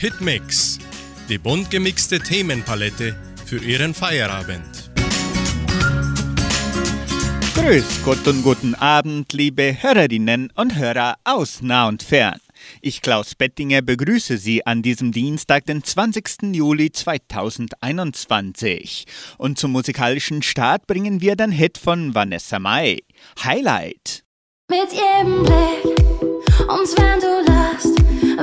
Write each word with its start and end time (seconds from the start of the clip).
Hitmix, 0.00 0.78
die 1.28 1.38
bunt 1.38 1.72
gemixte 1.72 2.20
Themenpalette 2.20 3.16
für 3.44 3.58
Ihren 3.58 3.94
Feierabend. 3.94 4.92
Grüß 7.56 8.04
Gott 8.04 8.24
und 8.28 8.44
guten 8.44 8.76
Abend, 8.76 9.32
liebe 9.32 9.76
Hörerinnen 9.82 10.52
und 10.54 10.76
Hörer 10.76 11.16
aus 11.24 11.62
nah 11.62 11.88
und 11.88 12.04
fern. 12.04 12.38
Ich, 12.80 13.02
Klaus 13.02 13.34
Bettinger, 13.34 13.82
begrüße 13.82 14.38
Sie 14.38 14.64
an 14.64 14.82
diesem 14.82 15.10
Dienstag, 15.10 15.66
den 15.66 15.82
20. 15.82 16.54
Juli 16.54 16.92
2021. 16.92 19.04
Und 19.36 19.58
zum 19.58 19.72
musikalischen 19.72 20.42
Start 20.42 20.86
bringen 20.86 21.20
wir 21.20 21.34
den 21.34 21.50
Hit 21.50 21.76
von 21.76 22.14
Vanessa 22.14 22.60
Mai, 22.60 23.00
Highlight. 23.42 24.27
Mit 24.70 24.92
jedem 24.92 25.44
Blick, 25.44 25.96
und 26.68 26.88
wenn 26.98 27.20
du 27.20 27.50
lachst, 27.50 27.96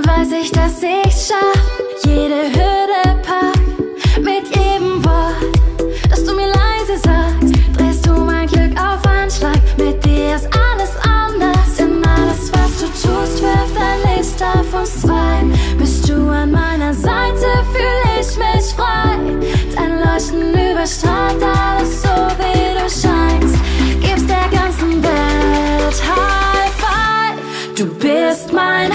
weiß 0.08 0.32
ich, 0.42 0.52
dass 0.52 0.82
ich's 0.82 1.28
schaff. 1.28 1.70
Jede 2.04 2.50
Hürde 2.50 3.22
pack, 3.22 3.60
mit 4.24 4.48
jedem 4.48 5.06
Wort, 5.06 5.36
dass 6.10 6.24
du 6.24 6.34
mir 6.34 6.48
leise 6.48 6.98
sagst, 7.04 7.54
drehst 7.78 8.08
du 8.08 8.14
mein 8.14 8.48
Glück 8.48 8.72
auf 8.76 9.06
Anschlag. 9.06 9.60
Mit 9.78 10.04
dir 10.04 10.36
ist 10.36 10.50
alles 10.52 10.98
anders, 11.04 11.76
denn 11.78 12.04
alles, 12.04 12.52
was 12.54 12.80
du 12.80 12.88
tust, 12.88 13.44
wirft 13.44 13.78
ein 13.78 14.18
Licht 14.18 14.42
auf 14.42 14.74
uns 14.74 15.02
zwei. 15.02 15.44
Bist 15.78 16.10
du 16.10 16.28
an 16.28 16.50
meiner 16.50 16.96
Seite, 16.96 17.46
fühle 17.72 18.20
ich 18.20 18.36
mich 18.36 18.74
frei. 18.74 19.16
Dein 19.76 20.00
Leuchten 20.00 20.72
überstrahlt 20.72 21.44
alles 21.44 22.02
so, 22.02 22.10
wie 22.40 22.55
Five. 27.76 27.78
Du 27.78 27.86
bist 27.96 28.54
mein 28.54 28.92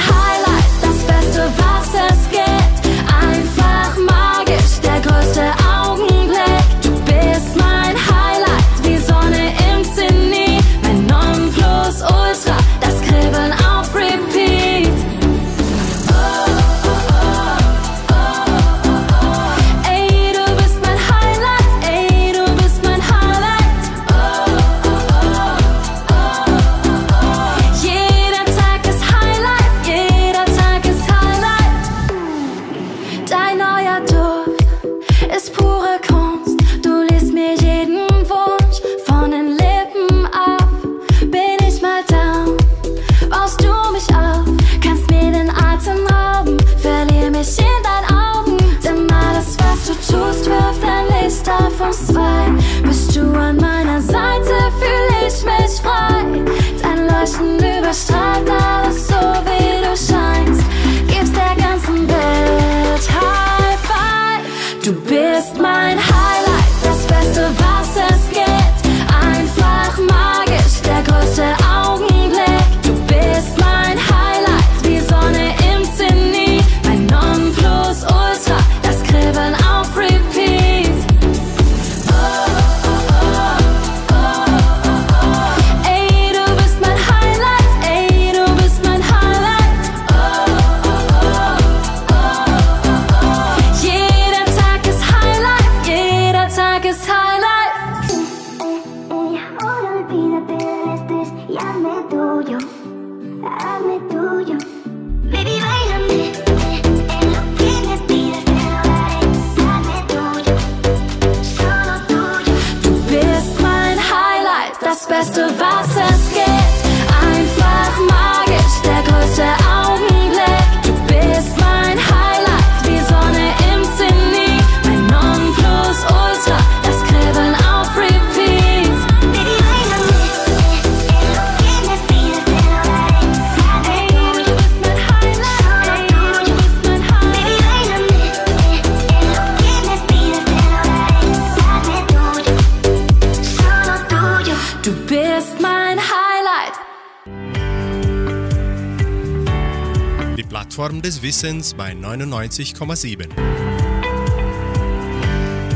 Wissens 151.30 151.74
bei 151.74 151.92
99,7. 151.92 153.28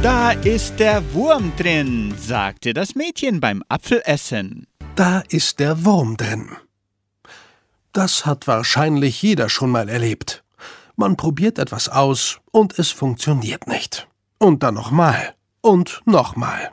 Da 0.03 0.33
ist 0.33 0.81
der 0.81 1.15
Wurm 1.15 1.53
drin, 1.57 2.13
sagte 2.19 2.75
das 2.75 2.97
Mädchen 2.97 3.39
beim 3.39 3.63
Apfelessen. 3.69 4.67
Da 4.97 5.23
ist 5.29 5.61
der 5.61 5.85
Wurm 5.85 6.17
drin. 6.17 6.49
Das 7.93 8.27
hat 8.27 8.49
wahrscheinlich 8.49 9.23
jeder 9.23 9.49
schon 9.49 9.71
mal 9.71 9.89
erlebt. 9.89 10.43
Man 10.97 11.17
probiert 11.17 11.61
etwas 11.61 11.89
aus 11.89 12.41
und 12.51 12.77
es 12.77 12.91
funktioniert 12.91 13.69
nicht. 13.69 14.09
Und 14.39 14.65
dann 14.65 14.75
nochmal 14.75 15.37
und 15.61 16.03
nochmal. 16.05 16.73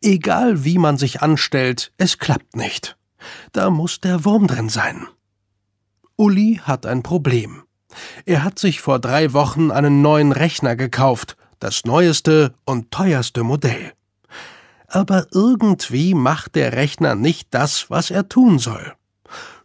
Egal 0.00 0.64
wie 0.64 0.78
man 0.78 0.96
sich 0.96 1.20
anstellt, 1.20 1.92
es 1.98 2.16
klappt 2.16 2.56
nicht. 2.56 2.96
Da 3.52 3.68
muss 3.68 4.00
der 4.00 4.24
Wurm 4.24 4.46
drin 4.46 4.70
sein. 4.70 5.06
Uli 6.16 6.58
hat 6.64 6.86
ein 6.86 7.02
Problem. 7.02 7.64
Er 8.26 8.44
hat 8.44 8.58
sich 8.58 8.80
vor 8.80 8.98
drei 8.98 9.32
Wochen 9.32 9.70
einen 9.70 10.02
neuen 10.02 10.32
Rechner 10.32 10.76
gekauft, 10.76 11.36
das 11.58 11.84
neueste 11.84 12.54
und 12.64 12.90
teuerste 12.90 13.42
Modell. 13.42 13.92
Aber 14.86 15.26
irgendwie 15.32 16.14
macht 16.14 16.54
der 16.54 16.72
Rechner 16.72 17.14
nicht 17.14 17.48
das, 17.50 17.90
was 17.90 18.10
er 18.10 18.28
tun 18.28 18.58
soll. 18.58 18.94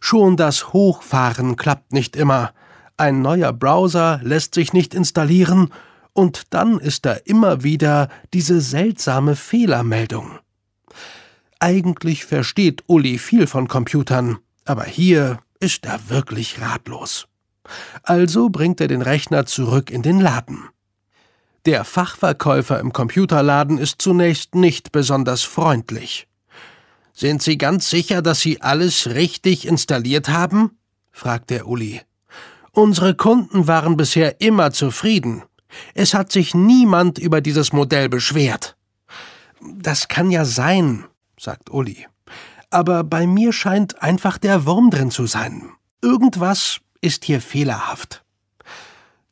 Schon 0.00 0.36
das 0.36 0.72
Hochfahren 0.72 1.56
klappt 1.56 1.92
nicht 1.92 2.16
immer. 2.16 2.52
Ein 2.96 3.22
neuer 3.22 3.52
Browser 3.52 4.20
lässt 4.22 4.54
sich 4.54 4.72
nicht 4.72 4.94
installieren 4.94 5.72
und 6.12 6.42
dann 6.50 6.78
ist 6.78 7.06
da 7.06 7.14
immer 7.14 7.62
wieder 7.64 8.08
diese 8.32 8.60
seltsame 8.60 9.34
Fehlermeldung. 9.34 10.38
Eigentlich 11.58 12.26
versteht 12.26 12.84
Uli 12.86 13.18
viel 13.18 13.46
von 13.46 13.68
Computern, 13.68 14.38
aber 14.66 14.84
hier 14.84 15.38
ist 15.60 15.86
er 15.86 16.10
wirklich 16.10 16.60
ratlos. 16.60 17.26
Also 18.02 18.50
bringt 18.50 18.80
er 18.80 18.88
den 18.88 19.02
Rechner 19.02 19.46
zurück 19.46 19.90
in 19.90 20.02
den 20.02 20.20
Laden. 20.20 20.68
Der 21.66 21.84
Fachverkäufer 21.84 22.78
im 22.78 22.92
Computerladen 22.92 23.78
ist 23.78 24.02
zunächst 24.02 24.54
nicht 24.54 24.92
besonders 24.92 25.42
freundlich. 25.42 26.28
Sind 27.14 27.42
Sie 27.42 27.56
ganz 27.56 27.88
sicher, 27.88 28.20
dass 28.20 28.40
Sie 28.40 28.60
alles 28.60 29.06
richtig 29.08 29.66
installiert 29.66 30.28
haben? 30.28 30.78
fragt 31.10 31.50
der 31.50 31.68
Uli. 31.68 32.02
Unsere 32.72 33.14
Kunden 33.14 33.68
waren 33.68 33.96
bisher 33.96 34.40
immer 34.40 34.72
zufrieden. 34.72 35.44
Es 35.94 36.12
hat 36.12 36.32
sich 36.32 36.54
niemand 36.54 37.18
über 37.18 37.40
dieses 37.40 37.72
Modell 37.72 38.08
beschwert. 38.08 38.76
Das 39.60 40.08
kann 40.08 40.30
ja 40.30 40.44
sein, 40.44 41.04
sagt 41.38 41.70
Uli. 41.70 42.06
Aber 42.70 43.04
bei 43.04 43.26
mir 43.26 43.52
scheint 43.52 44.02
einfach 44.02 44.36
der 44.38 44.66
Wurm 44.66 44.90
drin 44.90 45.12
zu 45.12 45.26
sein. 45.26 45.70
Irgendwas 46.02 46.80
ist 47.04 47.24
hier 47.24 47.40
fehlerhaft. 47.40 48.24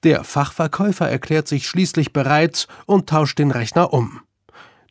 Der 0.02 0.24
Fachverkäufer 0.24 1.08
erklärt 1.08 1.48
sich 1.48 1.66
schließlich 1.66 2.12
bereit 2.12 2.68
und 2.86 3.08
tauscht 3.08 3.38
den 3.38 3.50
Rechner 3.50 3.92
um. 3.92 4.20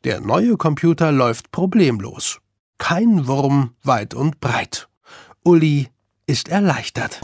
Der 0.04 0.20
neue 0.20 0.56
Computer 0.56 1.12
läuft 1.12 1.52
problemlos. 1.52 2.40
Kein 2.78 3.28
Wurm 3.28 3.76
weit 3.84 4.14
und 4.14 4.40
breit. 4.40 4.88
Uli 5.44 5.88
ist 6.26 6.48
erleichtert. 6.48 7.20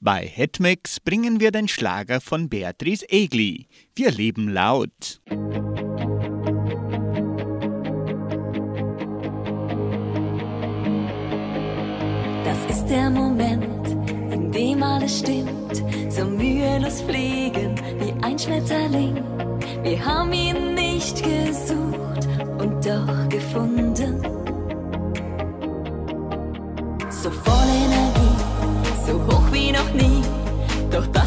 Bei 0.00 0.26
Hitmix 0.26 1.00
bringen 1.00 1.38
wir 1.38 1.52
den 1.52 1.68
Schlager 1.68 2.20
von 2.20 2.48
Beatrice 2.48 3.08
Egli. 3.08 3.68
Wir 3.94 4.10
leben 4.10 4.48
laut. 4.48 5.22
Ist 12.74 12.90
der 12.90 13.08
Moment, 13.08 13.86
in 14.32 14.50
dem 14.50 14.82
alles 14.82 15.20
stimmt. 15.20 15.76
So 16.08 16.24
mühelos 16.24 17.02
fliegen 17.02 17.72
wie 18.00 18.12
ein 18.24 18.36
Schmetterling. 18.36 19.22
Wir 19.82 20.04
haben 20.04 20.32
ihn 20.32 20.74
nicht 20.74 21.16
gesucht 21.22 22.22
und 22.58 22.84
doch 22.84 23.28
gefunden. 23.28 24.12
So 27.22 27.30
voll 27.46 27.70
Energie, 27.86 28.36
so 29.06 29.12
hoch 29.28 29.46
wie 29.52 29.70
noch 29.70 29.92
nie. 30.02 30.22
Doch 30.90 31.06
das 31.18 31.23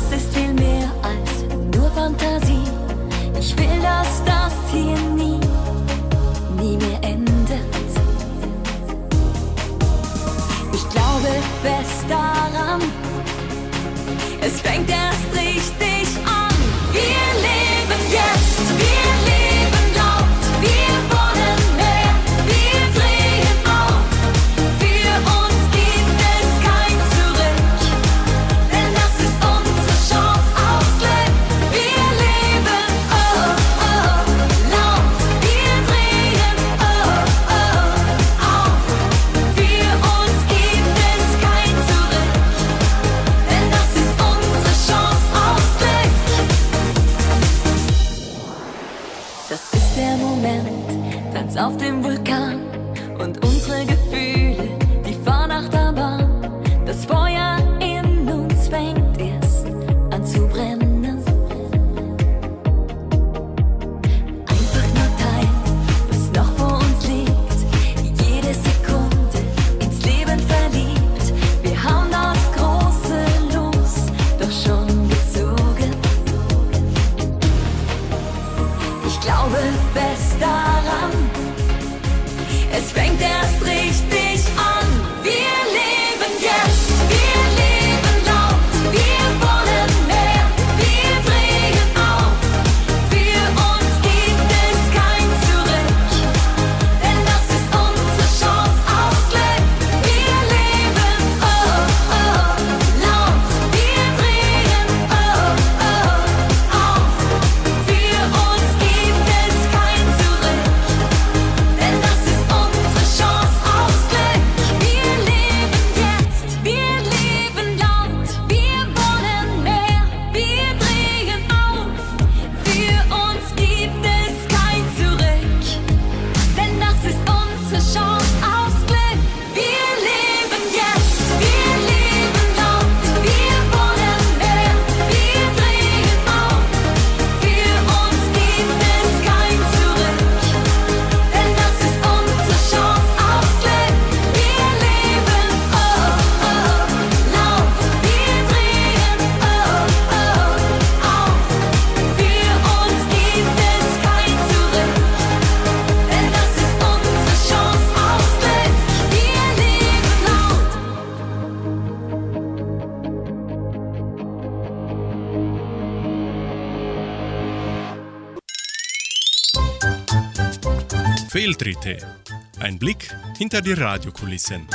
hinter 173.48 173.62
die 173.62 173.82
Radiokulissen. 173.82 174.68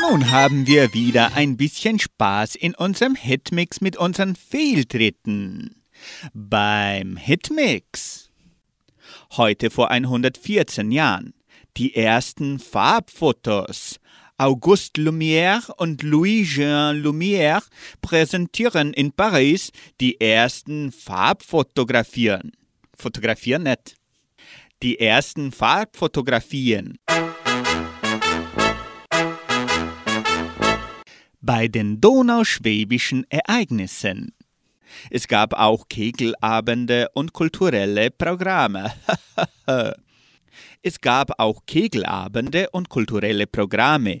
Nun 0.00 0.30
haben 0.30 0.66
wir 0.66 0.94
wieder 0.94 1.34
ein 1.34 1.58
bisschen 1.58 1.98
Spaß 1.98 2.54
in 2.54 2.74
unserem 2.74 3.14
Hitmix 3.14 3.82
mit 3.82 3.98
unseren 3.98 4.34
Fehltritten. 4.34 5.82
Beim 6.32 7.18
Hitmix. 7.18 8.30
Heute 9.32 9.68
vor 9.68 9.90
114 9.90 10.90
Jahren. 10.90 11.34
Die 11.76 11.94
ersten 11.94 12.58
Farbfotos. 12.58 14.00
Auguste 14.38 15.02
Lumière 15.02 15.70
und 15.76 16.02
Louis-Jean 16.02 17.02
Lumière 17.02 17.64
präsentieren 18.00 18.94
in 18.94 19.12
Paris 19.12 19.72
die 20.00 20.18
ersten 20.22 20.90
Farbfotografien. 20.92 22.52
Fotografieren 22.96 23.64
nicht. 23.64 23.97
Die 24.82 25.00
ersten 25.00 25.52
Farbfotografien. 25.52 26.98
bei 31.48 31.66
den 31.66 31.98
donauschwäbischen 31.98 33.24
Ereignissen. 33.30 34.34
Es 35.08 35.28
gab 35.28 35.54
auch 35.54 35.88
Kegelabende 35.88 37.08
und 37.14 37.32
kulturelle 37.32 38.10
Programme. 38.10 38.92
es 40.82 41.00
gab 41.00 41.40
auch 41.40 41.64
Kegelabende 41.66 42.68
und 42.72 42.90
kulturelle 42.90 43.46
Programme. 43.46 44.20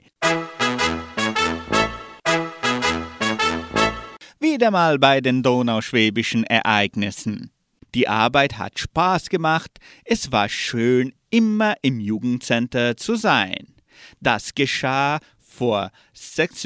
Wieder 4.40 4.70
mal 4.70 4.98
bei 4.98 5.20
den 5.20 5.42
donauschwäbischen 5.42 6.44
Ereignissen. 6.44 7.50
Die 7.94 8.08
Arbeit 8.08 8.58
hat 8.58 8.78
Spaß 8.78 9.30
gemacht, 9.30 9.78
es 10.04 10.30
war 10.30 10.48
schön, 10.48 11.14
immer 11.30 11.74
im 11.82 12.00
Jugendcenter 12.00 12.96
zu 12.96 13.16
sein. 13.16 13.74
Das 14.20 14.54
geschah 14.54 15.20
vor 15.38 15.90
sechs- 16.12 16.62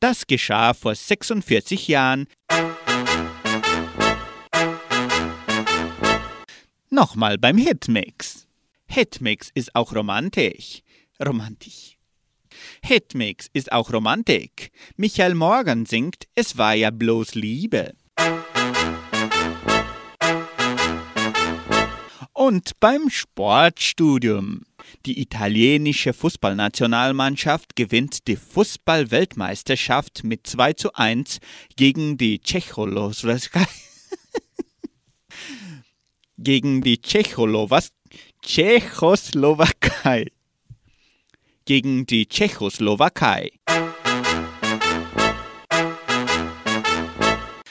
Das 0.00 0.26
geschah 0.26 0.74
vor 0.74 0.94
46 0.94 1.88
Jahren. 1.88 2.26
Nochmal 6.90 7.38
beim 7.38 7.56
Hitmix. 7.56 8.46
Hitmix 8.86 9.50
ist 9.54 9.74
auch 9.74 9.94
romantisch. 9.94 10.82
Romantisch. 11.24 11.96
Hitmix 12.82 13.48
ist 13.52 13.72
auch 13.72 13.92
Romantik. 13.92 14.72
Michael 14.96 15.34
Morgan 15.34 15.86
singt 15.86 16.24
Es 16.34 16.58
war 16.58 16.74
ja 16.74 16.90
bloß 16.90 17.34
Liebe. 17.34 17.94
Und 22.40 22.80
beim 22.80 23.10
Sportstudium. 23.10 24.62
Die 25.04 25.20
italienische 25.20 26.14
Fußballnationalmannschaft 26.14 27.76
gewinnt 27.76 28.26
die 28.28 28.36
Fußballweltmeisterschaft 28.36 30.24
mit 30.24 30.46
2 30.46 30.72
zu 30.72 30.94
1 30.94 31.40
gegen 31.76 32.16
die 32.16 32.38
Tschechoslowakei. 32.38 33.66
gegen 36.38 36.80
die 36.80 37.02
Tschecholowas 37.02 37.90
Tschechoslowakei. 38.40 40.32
Gegen 41.66 42.06
die 42.06 42.26
Tschechoslowakei. 42.26 43.50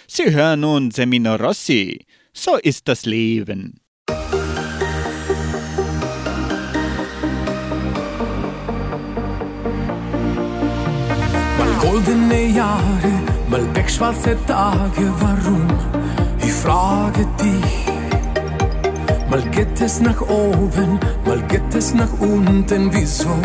Sie 0.05 0.31
hören 0.31 0.59
nun 0.59 0.91
Semino 0.91 1.37
Rossi. 1.37 2.05
So 2.33 2.57
ist 2.57 2.87
das 2.87 3.07
Leben. 3.07 3.81
Goldene 11.79 12.47
Jahre, 12.47 13.11
mal 13.49 13.65
pechschwarze 13.73 14.35
Tage, 14.45 15.11
warum? 15.19 15.67
Ich 16.41 16.51
frage 16.51 17.25
dich. 17.41 17.85
Mal 19.29 19.41
geht 19.51 19.79
es 19.79 19.99
nach 19.99 20.21
oben, 20.21 20.99
mal 21.25 21.41
geht 21.47 21.73
es 21.73 21.93
nach 21.93 22.11
unten, 22.19 22.93
wieso? 22.93 23.35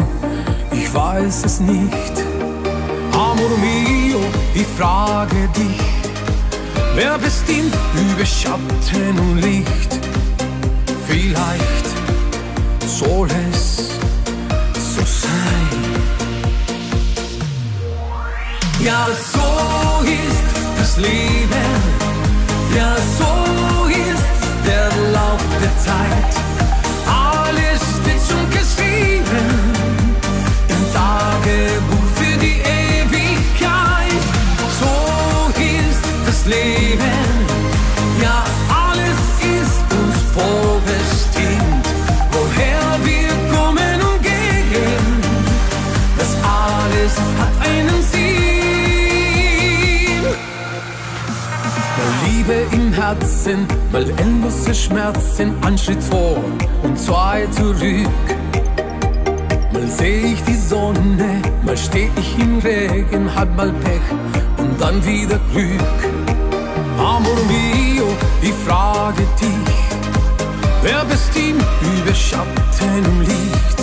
Ich 0.73 0.93
weiß 0.95 1.45
es 1.45 1.61
nicht. 1.61 2.15
Amor 3.13 3.53
mio, 3.63 4.21
ich 4.55 4.67
frage 4.79 5.49
dich. 5.57 5.81
Wer 6.95 7.19
bestimmt 7.19 7.75
über 7.95 8.25
Schatten 8.25 9.19
und 9.19 9.43
Licht? 9.43 10.01
Vielleicht 11.07 11.87
soll 12.87 13.29
es 13.51 13.91
Ja, 18.85 19.07
so 19.33 20.05
ist 20.05 20.79
das 20.79 20.99
Leben. 20.99 21.67
Ja, 22.77 22.95
so 23.19 23.87
ist 23.89 24.67
der 24.67 25.11
Lauf 25.11 25.41
der 25.63 25.79
Zeit. 25.79 26.44
Herzen, 53.15 53.67
mal 53.93 54.09
endlose 54.19 54.75
Schmerzen, 54.75 55.55
ein 55.63 55.79
Schritt 55.79 56.03
vor 56.03 56.37
und 56.83 56.99
zwei 56.99 57.47
zurück. 57.47 58.09
Mal 59.73 59.87
seh 59.87 60.33
ich 60.33 60.43
die 60.45 60.57
Sonne, 60.57 61.43
mal 61.65 61.77
steh 61.77 62.11
ich 62.17 62.39
im 62.39 62.59
Regen, 62.59 63.33
hab 63.35 63.55
mal 63.57 63.73
Pech 63.73 64.01
und 64.59 64.81
dann 64.81 65.05
wieder 65.05 65.39
Glück. 65.53 65.99
Amor 66.99 67.39
mio, 67.49 68.07
ich 68.43 68.55
frage 68.67 69.23
dich, 69.41 69.75
wer 70.83 71.05
bestimmt 71.05 71.65
über 71.83 72.15
Schatten 72.15 73.07
und 73.07 73.21
Licht? 73.21 73.74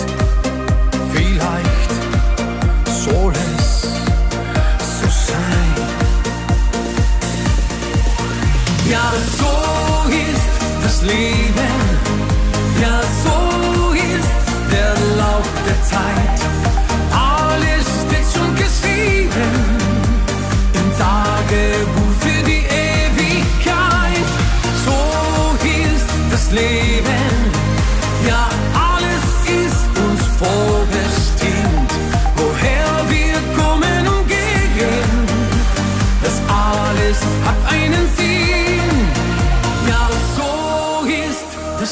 Leben. 11.02 11.72
Ja, 12.80 13.00
so 13.24 13.92
ist 13.92 14.72
der 14.72 14.94
Lauf 15.16 15.48
der 15.66 15.82
Zeit. 15.82 16.31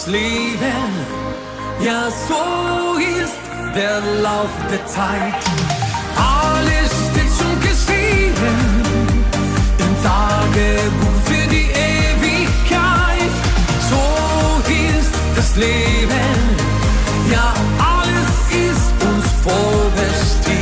Das 0.00 0.06
Leben. 0.06 0.90
Ja, 1.84 2.08
so 2.28 2.98
ist 2.98 3.40
der 3.74 4.00
Lauf 4.22 4.50
der 4.70 4.86
Zeit. 4.86 5.34
Alles 6.16 6.90
steht 7.10 7.32
schon 7.38 7.60
geschrieben 7.60 8.56
im 9.78 10.02
Tagebuch 10.02 11.20
für 11.24 11.46
die 11.48 11.68
Ewigkeit. 11.92 13.32
So 13.90 14.04
ist 14.70 15.12
das 15.36 15.56
Leben. 15.56 16.38
Ja, 17.30 17.52
alles 17.78 18.32
ist 18.68 18.92
uns 19.04 19.26
vorbestimmt. 19.42 20.59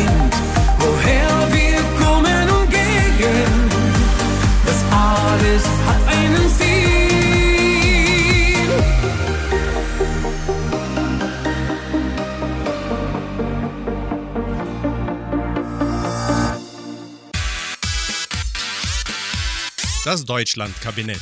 Das 20.09 20.25
Deutschlandkabinett. 20.25 21.21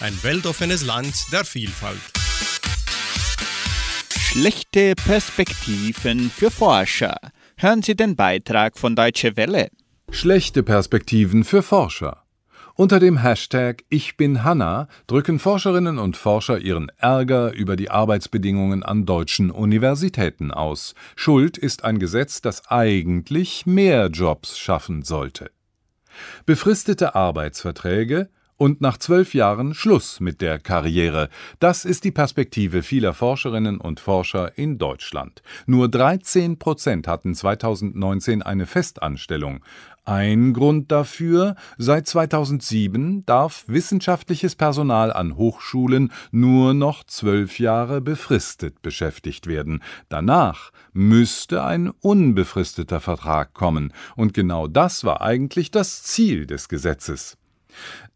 Ein 0.00 0.12
weltoffenes 0.24 0.84
Land 0.84 1.14
der 1.30 1.44
Vielfalt. 1.44 2.00
Schlechte 4.18 4.94
Perspektiven 4.96 6.28
für 6.28 6.50
Forscher. 6.50 7.14
Hören 7.56 7.80
Sie 7.82 7.94
den 7.94 8.16
Beitrag 8.16 8.76
von 8.76 8.96
Deutsche 8.96 9.36
Welle. 9.36 9.68
Schlechte 10.10 10.64
Perspektiven 10.64 11.44
für 11.44 11.62
Forscher. 11.62 12.24
Unter 12.74 12.98
dem 12.98 13.18
Hashtag 13.18 13.84
Ich 13.88 14.16
bin 14.16 14.42
Hanna 14.42 14.88
drücken 15.06 15.38
Forscherinnen 15.38 16.00
und 16.00 16.16
Forscher 16.16 16.58
ihren 16.58 16.90
Ärger 16.98 17.52
über 17.52 17.76
die 17.76 17.92
Arbeitsbedingungen 17.92 18.82
an 18.82 19.06
deutschen 19.06 19.52
Universitäten 19.52 20.50
aus. 20.50 20.96
Schuld 21.14 21.56
ist 21.56 21.84
ein 21.84 22.00
Gesetz, 22.00 22.40
das 22.40 22.66
eigentlich 22.66 23.64
mehr 23.64 24.08
Jobs 24.08 24.58
schaffen 24.58 25.04
sollte. 25.04 25.52
Befristete 26.46 27.14
Arbeitsverträge 27.14 28.28
und 28.62 28.80
nach 28.80 28.96
zwölf 28.96 29.34
Jahren 29.34 29.74
Schluss 29.74 30.20
mit 30.20 30.40
der 30.40 30.60
Karriere. 30.60 31.30
Das 31.58 31.84
ist 31.84 32.04
die 32.04 32.12
Perspektive 32.12 32.84
vieler 32.84 33.12
Forscherinnen 33.12 33.78
und 33.78 33.98
Forscher 33.98 34.56
in 34.56 34.78
Deutschland. 34.78 35.42
Nur 35.66 35.88
13 35.88 36.60
Prozent 36.60 37.08
hatten 37.08 37.34
2019 37.34 38.40
eine 38.40 38.66
Festanstellung. 38.66 39.64
Ein 40.04 40.52
Grund 40.52 40.90
dafür, 40.90 41.54
seit 41.78 42.08
2007 42.08 43.24
darf 43.24 43.62
wissenschaftliches 43.68 44.56
Personal 44.56 45.12
an 45.12 45.36
Hochschulen 45.36 46.12
nur 46.32 46.74
noch 46.74 47.04
zwölf 47.04 47.60
Jahre 47.60 48.00
befristet 48.00 48.82
beschäftigt 48.82 49.46
werden. 49.46 49.80
Danach 50.08 50.72
müsste 50.92 51.62
ein 51.62 51.88
unbefristeter 51.88 52.98
Vertrag 52.98 53.54
kommen, 53.54 53.92
und 54.16 54.34
genau 54.34 54.66
das 54.66 55.04
war 55.04 55.20
eigentlich 55.20 55.70
das 55.70 56.02
Ziel 56.02 56.46
des 56.46 56.68
Gesetzes. 56.68 57.38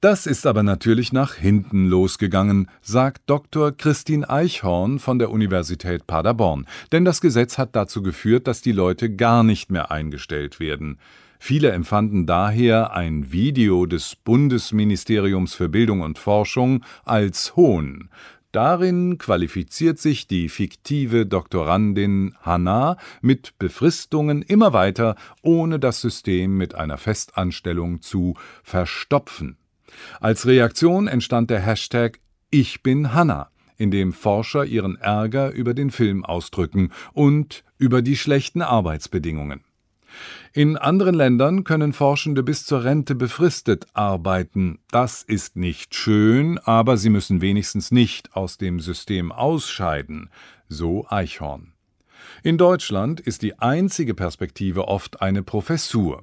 Das 0.01 0.27
ist 0.27 0.45
aber 0.45 0.65
natürlich 0.65 1.13
nach 1.13 1.35
hinten 1.35 1.87
losgegangen, 1.87 2.69
sagt 2.83 3.23
Dr. 3.27 3.71
Christine 3.71 4.29
Eichhorn 4.29 4.99
von 4.99 5.21
der 5.21 5.31
Universität 5.31 6.07
Paderborn. 6.09 6.67
Denn 6.91 7.05
das 7.05 7.21
Gesetz 7.21 7.59
hat 7.59 7.77
dazu 7.77 8.03
geführt, 8.03 8.49
dass 8.49 8.61
die 8.61 8.73
Leute 8.73 9.15
gar 9.15 9.45
nicht 9.45 9.71
mehr 9.71 9.93
eingestellt 9.93 10.59
werden. 10.59 10.99
Viele 11.39 11.71
empfanden 11.71 12.27
daher 12.27 12.93
ein 12.93 13.33
Video 13.33 13.87
des 13.87 14.17
Bundesministeriums 14.17 15.55
für 15.55 15.69
Bildung 15.69 16.01
und 16.01 16.19
Forschung 16.19 16.85
als 17.05 17.57
Hohn. 17.57 18.11
Darin 18.53 19.19
qualifiziert 19.19 19.99
sich 19.99 20.27
die 20.27 20.49
fiktive 20.49 21.27
Doktorandin 21.27 22.35
Hannah 22.41 22.97
mit 23.21 23.59
Befristungen 23.59 24.41
immer 24.41 24.73
weiter, 24.73 25.15
ohne 25.43 25.79
das 25.79 26.01
System 26.01 26.57
mit 26.57 26.75
einer 26.75 26.97
Festanstellung 26.97 28.01
zu 28.01 28.35
verstopfen. 28.63 29.59
Als 30.21 30.47
Reaktion 30.47 31.07
entstand 31.07 31.51
der 31.51 31.61
Hashtag 31.61 32.19
Ich 32.51 32.83
bin 32.83 33.13
Hannah, 33.13 33.51
in 33.77 33.91
dem 33.91 34.15
Forscher 34.15 34.65
ihren 34.65 34.97
Ärger 34.97 35.51
über 35.53 35.75
den 35.75 35.91
Film 35.91 36.25
ausdrücken 36.25 36.93
und 37.13 37.63
über 37.77 38.01
die 38.01 38.17
schlechten 38.17 38.63
Arbeitsbedingungen. 38.63 39.65
In 40.53 40.77
anderen 40.77 41.15
Ländern 41.15 41.65
können 41.65 41.93
Forschende 41.93 42.43
bis 42.43 42.65
zur 42.65 42.85
Rente 42.85 43.15
befristet 43.15 43.87
arbeiten. 43.93 44.79
Das 44.91 45.23
ist 45.23 45.57
nicht 45.57 45.95
schön, 45.95 46.59
aber 46.59 46.97
sie 46.97 47.11
müssen 47.11 47.41
wenigstens 47.41 47.91
nicht 47.91 48.35
aus 48.35 48.59
dem 48.59 48.81
System 48.81 49.33
ausscheiden, 49.33 50.31
so 50.69 51.07
Eichhorn. 51.09 51.73
In 52.43 52.59
Deutschland 52.59 53.21
ist 53.21 53.43
die 53.43 53.59
einzige 53.59 54.15
Perspektive 54.15 54.89
oft 54.89 55.21
eine 55.21 55.43
Professur. 55.43 56.23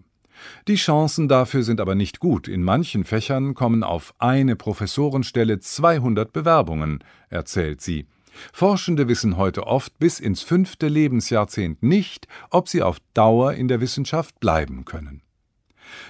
Die 0.67 0.75
Chancen 0.75 1.27
dafür 1.27 1.63
sind 1.63 1.79
aber 1.79 1.95
nicht 1.95 2.19
gut. 2.19 2.47
In 2.47 2.63
manchen 2.63 3.03
Fächern 3.03 3.53
kommen 3.53 3.83
auf 3.83 4.13
eine 4.17 4.55
Professorenstelle 4.55 5.59
200 5.59 6.33
Bewerbungen, 6.33 7.03
erzählt 7.29 7.81
sie. 7.81 8.07
Forschende 8.51 9.07
wissen 9.07 9.37
heute 9.37 9.67
oft 9.67 9.97
bis 9.99 10.19
ins 10.19 10.41
fünfte 10.41 10.87
Lebensjahrzehnt 10.87 11.83
nicht, 11.83 12.27
ob 12.49 12.69
sie 12.69 12.81
auf 12.81 12.97
Dauer 13.13 13.53
in 13.53 13.67
der 13.67 13.81
Wissenschaft 13.81 14.39
bleiben 14.39 14.85
können. 14.85 15.21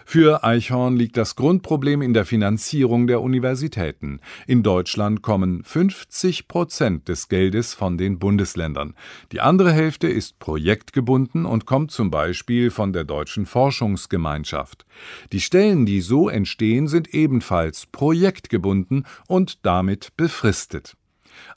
Für 0.06 0.44
Eichhorn 0.44 0.96
liegt 0.96 1.18
das 1.18 1.36
Grundproblem 1.36 2.01
in 2.01 2.13
der 2.13 2.25
Finanzierung 2.25 3.08
der 3.08 3.22
Universitäten. 3.22 4.20
In 4.48 4.63
Deutschland 4.63 5.22
kommen 5.22 5.63
50 5.63 6.48
Prozent 6.48 7.08
des 7.08 7.30
Geldes 7.30 7.74
von 7.74 7.98
den 7.98 8.20
Bundesländern. 8.20 8.96
Die 9.32 9.42
andere 9.42 9.72
Hälfte 9.72 10.08
ist 10.08 10.39
projektgebunden 10.39 11.46
und 11.46 11.65
kommt 11.65 11.92
zum 11.92 12.12
Beispiel 12.12 12.72
von 12.72 12.94
der 12.94 13.03
Deutschen 13.03 13.46
Forschungsgemeinschaft. 13.46 14.86
Die 15.32 15.42
Stellen, 15.42 15.86
die 15.86 16.01
so 16.01 16.30
entstehen, 16.30 16.88
sind 16.88 17.13
ebenfalls 17.13 17.86
projektgebunden 17.88 19.06
und 19.27 19.65
damit 19.65 20.15
befristet. 20.18 20.96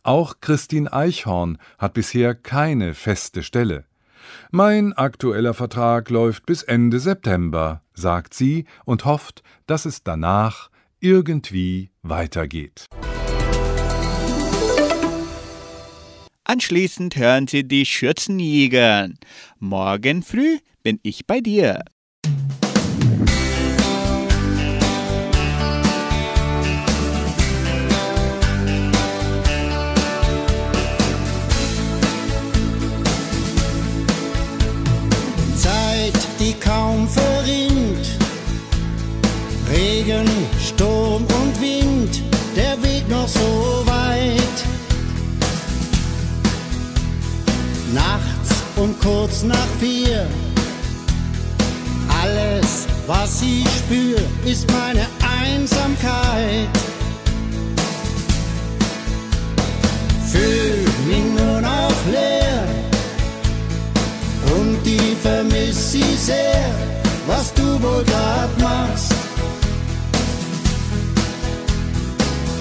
Auch 0.06 0.34
Christine 0.40 0.92
Eichhorn 0.92 1.58
hat 1.78 1.94
bisher 1.94 2.36
keine 2.36 2.94
feste 2.94 3.42
Stelle. 3.42 3.86
Mein 4.52 4.92
aktueller 4.92 5.52
Vertrag 5.52 6.10
läuft 6.10 6.46
bis 6.46 6.62
Ende 6.62 7.00
September, 7.00 7.82
sagt 7.92 8.32
sie 8.32 8.66
und 8.84 9.04
hofft, 9.04 9.42
dass 9.66 9.84
es 9.84 10.04
danach 10.04 10.70
irgendwie 11.00 11.90
weitergeht. 12.02 12.86
Anschließend 16.44 17.16
hören 17.16 17.48
Sie 17.48 17.66
die 17.66 17.84
Schürzenjäger. 17.84 19.08
Morgen 19.58 20.22
früh 20.22 20.58
bin 20.84 21.00
ich 21.02 21.26
bei 21.26 21.40
dir. 21.40 21.82
Kurz 49.06 49.44
nach 49.44 49.68
vier. 49.78 50.26
Alles, 52.22 52.86
was 53.06 53.40
ich 53.42 53.64
spür, 53.80 54.18
ist 54.44 54.66
meine 54.72 55.06
Einsamkeit. 55.42 56.68
Fühl 60.30 60.84
mich 61.06 61.26
nur 61.38 61.60
noch 61.60 61.98
leer 62.10 62.64
und 64.56 64.78
die 64.84 65.16
vermiss 65.22 65.92
sie 65.92 66.16
sehr, 66.16 66.64
was 67.28 67.54
du 67.54 67.62
wohl 67.82 68.04
grad 68.04 68.52
machst. 68.60 69.14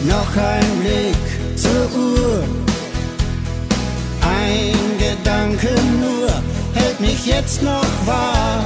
Noch 0.08 0.34
ein 0.38 0.72
Blick 0.82 1.26
zur 1.56 1.86
Uhr, 2.00 2.44
Gedanke 5.26 5.74
nur 6.00 6.30
hält 6.76 7.00
mich 7.00 7.26
jetzt 7.26 7.64
noch 7.64 7.84
wach. 8.06 8.64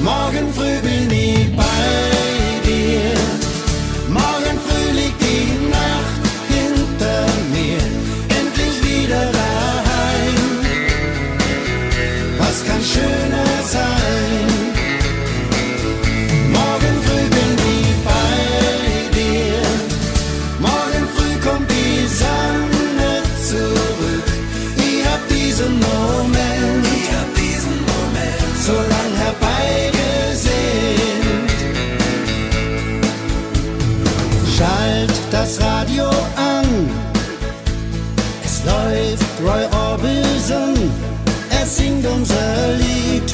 Morgen 0.00 0.50
früh 0.54 0.78
bin 0.80 1.10
ich 1.10 1.54
bei 1.54 2.64
dir, 2.64 3.12
Roy 39.42 39.64
Orbison, 39.72 40.74
er 41.50 41.66
singt 41.66 42.06
unser 42.06 42.74
Lied. 42.78 43.32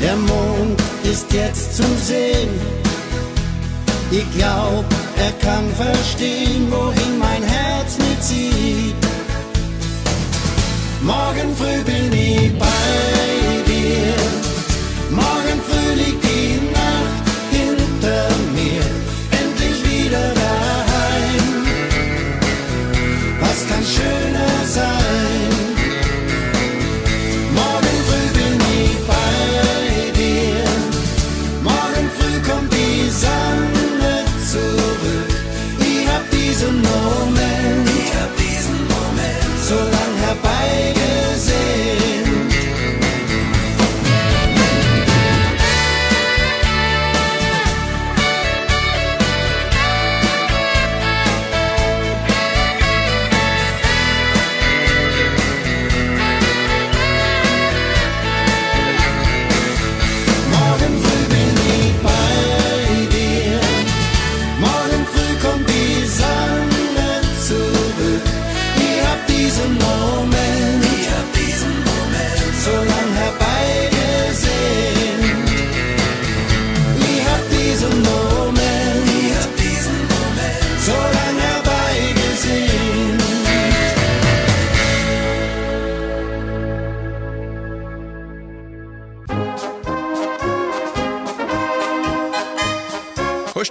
Der 0.00 0.16
Mond 0.16 0.82
ist 1.04 1.32
jetzt 1.32 1.76
zu 1.76 1.84
sehen. 2.02 2.50
Ich 4.10 4.26
glaub, 4.36 4.84
er 5.16 5.32
kann 5.40 5.64
verstehen, 5.74 6.66
wohin 6.70 7.18
mein 7.18 7.42
Herz 7.42 7.96
mitzieht. 7.98 8.96
Morgen 11.02 11.54
früh 11.56 11.82
bin 11.84 12.12
ich 12.12 12.58
bei 12.58 12.73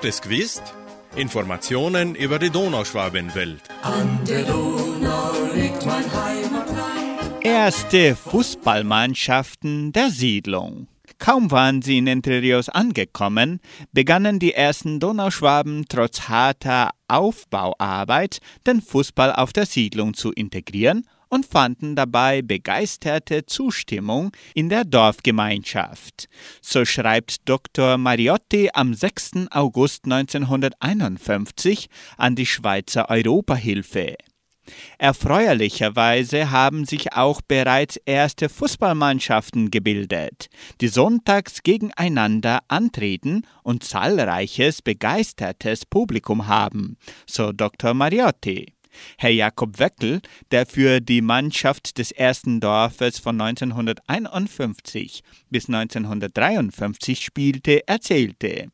Habt 0.04 0.16
es 0.16 0.22
gewusst? 0.22 0.62
Informationen 1.16 2.14
über 2.16 2.38
die 2.38 2.50
Donauschwabenwelt. 2.50 3.62
An 3.84 4.20
der 4.28 4.44
Donau 4.44 5.32
liegt 5.56 5.86
mein 5.86 6.04
Heimatland. 6.12 7.46
Erste 7.46 8.14
Fußballmannschaften 8.14 9.94
der 9.94 10.10
Siedlung. 10.10 10.88
Kaum 11.20 11.52
waren 11.52 11.82
sie 11.82 12.00
in 12.00 12.08
Entre 12.08 12.42
Rios 12.42 12.68
angekommen, 12.68 13.62
begannen 13.94 14.40
die 14.40 14.54
ersten 14.54 15.00
Donauschwaben 15.00 15.86
trotz 15.88 16.28
harter 16.28 16.90
Aufbauarbeit 17.08 18.40
den 18.68 18.82
Fußball 18.82 19.32
auf 19.32 19.54
der 19.54 19.66
Siedlung 19.66 20.16
zu 20.16 20.34
integrieren 20.34 21.08
und 21.34 21.48
fanden 21.48 21.96
dabei 21.96 22.44
begeisterte 22.44 23.48
Zustimmung 23.48 24.32
in 24.54 24.70
der 24.70 24.86
Dorfgemeinschaft. 24.86 26.30
So 26.62 26.86
schreibt 26.86 27.50
Dr. 27.50 27.98
Mariotti 27.98 28.70
am 28.72 28.94
6. 28.94 29.48
August 29.50 30.06
1951 30.06 31.90
an 32.18 32.36
die 32.36 32.46
Schweizer 32.46 33.10
Europahilfe. 33.10 34.16
Erfreulicherweise 34.98 36.52
haben 36.52 36.86
sich 36.86 37.14
auch 37.14 37.42
bereits 37.42 37.98
erste 37.98 38.48
Fußballmannschaften 38.48 39.72
gebildet, 39.72 40.48
die 40.80 40.88
sonntags 40.88 41.64
gegeneinander 41.64 42.60
antreten 42.68 43.42
und 43.64 43.84
zahlreiches 43.84 44.82
begeistertes 44.82 45.86
Publikum 45.86 46.48
haben, 46.48 46.98
so 47.26 47.52
Dr. 47.52 47.94
Mariotti. 47.94 48.73
Herr 49.18 49.32
Jakob 49.32 49.80
Weckel, 49.80 50.22
der 50.52 50.66
für 50.66 51.02
die 51.02 51.22
Mannschaft 51.22 51.98
des 51.98 52.12
ersten 52.12 52.60
Dorfes 52.60 53.20
von 53.20 53.40
1951 53.40 55.24
bis 55.50 55.68
1953 55.68 57.24
spielte, 57.24 57.88
erzählte, 57.88 58.70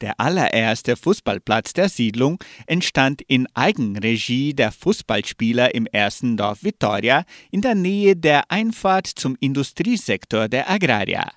der 0.00 0.18
allererste 0.18 0.96
Fußballplatz 0.96 1.72
der 1.72 1.88
Siedlung 1.88 2.42
entstand 2.66 3.22
in 3.22 3.46
Eigenregie 3.54 4.52
der 4.52 4.72
Fußballspieler 4.72 5.74
im 5.74 5.86
ersten 5.86 6.36
Dorf 6.36 6.64
Vittoria 6.64 7.24
in 7.50 7.60
der 7.60 7.74
Nähe 7.74 8.16
der 8.16 8.50
Einfahrt 8.50 9.06
zum 9.06 9.36
Industriesektor 9.40 10.48
der 10.48 10.68
Agrarier. 10.68 11.30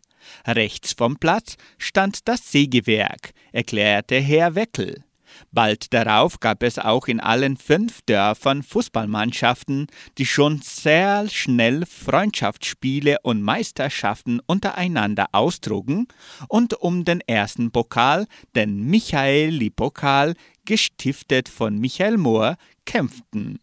Rechts 0.48 0.94
vom 0.94 1.18
Platz 1.18 1.58
stand 1.78 2.28
das 2.28 2.52
Sägewerk, 2.52 3.32
erklärte 3.52 4.16
Herr 4.16 4.56
Weckel. 4.56 5.04
Bald 5.52 5.94
darauf 5.94 6.40
gab 6.40 6.64
es 6.64 6.80
auch 6.80 7.08
in 7.08 7.20
allen 7.20 7.58
fünf 7.58 8.02
Dörfern 8.04 8.64
Fußballmannschaften, 8.64 9.88
die 10.18 10.26
schon 10.26 10.62
sehr 10.62 11.28
schnell 11.30 11.86
Freundschaftsspiele 11.86 13.18
und 13.24 13.42
Meisterschaften 13.42 14.40
untereinander 14.46 15.28
austrugen 15.32 16.08
und 16.48 16.74
um 16.76 17.06
den 17.06 17.22
ersten 17.22 17.72
Pokal, 17.72 18.28
den 18.56 18.86
Michaeli-Pokal, 18.86 20.36
gestiftet 20.66 21.50
von 21.50 21.78
Michael 21.78 22.18
Mohr, 22.18 22.58
kämpften. 22.86 23.60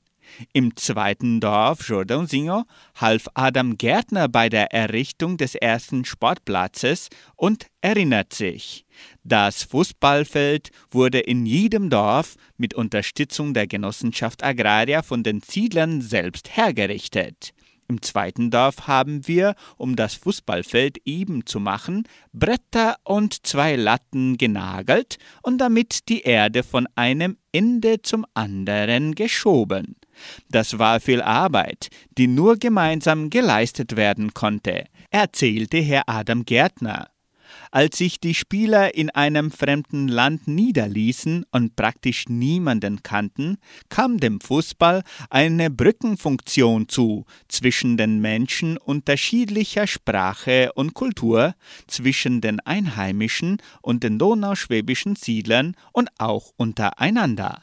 Im 0.52 0.76
zweiten 0.76 1.40
Dorf 1.40 1.88
Jordãozinho 1.88 2.64
half 2.96 3.28
Adam 3.34 3.76
Gärtner 3.78 4.28
bei 4.28 4.48
der 4.48 4.72
Errichtung 4.72 5.36
des 5.36 5.54
ersten 5.54 6.04
Sportplatzes 6.04 7.08
und 7.36 7.66
erinnert 7.80 8.32
sich. 8.32 8.84
Das 9.24 9.62
Fußballfeld 9.64 10.70
wurde 10.90 11.20
in 11.20 11.46
jedem 11.46 11.90
Dorf 11.90 12.36
mit 12.56 12.74
Unterstützung 12.74 13.54
der 13.54 13.66
Genossenschaft 13.66 14.42
Agraria 14.42 15.02
von 15.02 15.22
den 15.22 15.40
Siedlern 15.40 16.00
selbst 16.00 16.56
hergerichtet. 16.56 17.52
Im 17.92 18.00
zweiten 18.00 18.50
Dorf 18.50 18.86
haben 18.86 19.26
wir, 19.28 19.54
um 19.76 19.96
das 19.96 20.14
Fußballfeld 20.14 20.98
eben 21.04 21.44
zu 21.44 21.60
machen, 21.60 22.04
Bretter 22.32 22.96
und 23.04 23.46
zwei 23.46 23.76
Latten 23.76 24.38
genagelt 24.38 25.18
und 25.42 25.58
damit 25.58 26.08
die 26.08 26.22
Erde 26.22 26.62
von 26.62 26.88
einem 26.94 27.36
Ende 27.52 28.00
zum 28.00 28.24
anderen 28.32 29.14
geschoben. 29.14 29.96
Das 30.50 30.78
war 30.78 31.00
viel 31.00 31.22
Arbeit, 31.22 31.88
die 32.18 32.26
nur 32.26 32.56
gemeinsam 32.56 33.30
geleistet 33.30 33.96
werden 33.96 34.34
konnte, 34.34 34.84
erzählte 35.10 35.78
Herr 35.78 36.08
Adam 36.08 36.44
Gärtner. 36.44 37.12
Als 37.70 37.98
sich 37.98 38.20
die 38.20 38.34
Spieler 38.34 38.94
in 38.94 39.10
einem 39.10 39.50
fremden 39.50 40.08
Land 40.08 40.46
niederließen 40.46 41.46
und 41.50 41.76
praktisch 41.76 42.28
niemanden 42.28 43.02
kannten, 43.02 43.56
kam 43.88 44.18
dem 44.18 44.40
Fußball 44.40 45.02
eine 45.30 45.70
Brückenfunktion 45.70 46.88
zu 46.88 47.24
zwischen 47.48 47.96
den 47.96 48.20
Menschen 48.20 48.76
unterschiedlicher 48.76 49.86
Sprache 49.86 50.72
und 50.74 50.94
Kultur, 50.94 51.54
zwischen 51.86 52.40
den 52.40 52.60
Einheimischen 52.60 53.58
und 53.80 54.02
den 54.02 54.18
donauschwäbischen 54.18 55.16
Siedlern 55.16 55.74
und 55.92 56.10
auch 56.18 56.52
untereinander. 56.56 57.62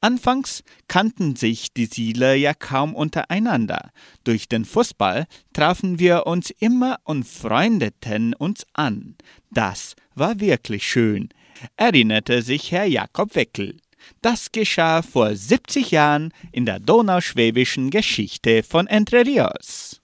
Anfangs 0.00 0.62
kannten 0.88 1.36
sich 1.36 1.72
die 1.72 1.86
Siedler 1.86 2.34
ja 2.34 2.54
kaum 2.54 2.94
untereinander. 2.94 3.90
Durch 4.24 4.48
den 4.48 4.64
Fußball 4.64 5.26
trafen 5.52 5.98
wir 5.98 6.26
uns 6.26 6.50
immer 6.50 6.98
und 7.04 7.26
freundeten 7.26 8.34
uns 8.34 8.66
an. 8.72 9.16
Das 9.50 9.96
war 10.14 10.40
wirklich 10.40 10.86
schön, 10.86 11.28
erinnerte 11.76 12.42
sich 12.42 12.72
Herr 12.72 12.86
Jakob 12.86 13.34
Weckel. 13.34 13.76
Das 14.22 14.52
geschah 14.52 15.02
vor 15.02 15.34
70 15.34 15.90
Jahren 15.90 16.32
in 16.52 16.66
der 16.66 16.78
donauschwäbischen 16.78 17.90
Geschichte 17.90 18.62
von 18.62 18.86
Entre 18.86 19.24
Rios. 19.24 20.00